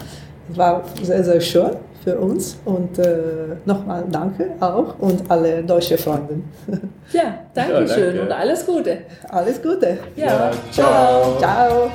Es 0.50 0.56
war 0.56 0.82
sehr, 1.02 1.22
sehr 1.22 1.40
schön 1.40 1.70
für 2.02 2.18
uns 2.18 2.58
und 2.64 2.98
äh, 2.98 3.56
nochmal 3.64 4.04
danke 4.10 4.50
auch 4.60 4.98
und 4.98 5.30
alle 5.30 5.62
deutsche 5.62 5.98
Freunde. 5.98 6.40
Ja, 7.12 7.34
danke 7.52 7.72
ja, 7.72 7.88
schön 7.88 8.06
danke. 8.06 8.22
und 8.22 8.32
alles 8.32 8.66
Gute. 8.66 8.98
Alles 9.28 9.62
Gute. 9.62 9.98
Ja, 10.16 10.26
ja 10.26 10.50
ciao. 10.70 11.38
Ciao. 11.38 11.90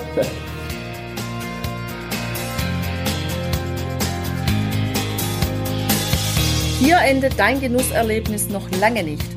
Hier 6.80 6.98
endet 7.04 7.38
dein 7.40 7.60
Genusserlebnis 7.60 8.50
noch 8.50 8.70
lange 8.80 9.04
nicht. 9.04 9.37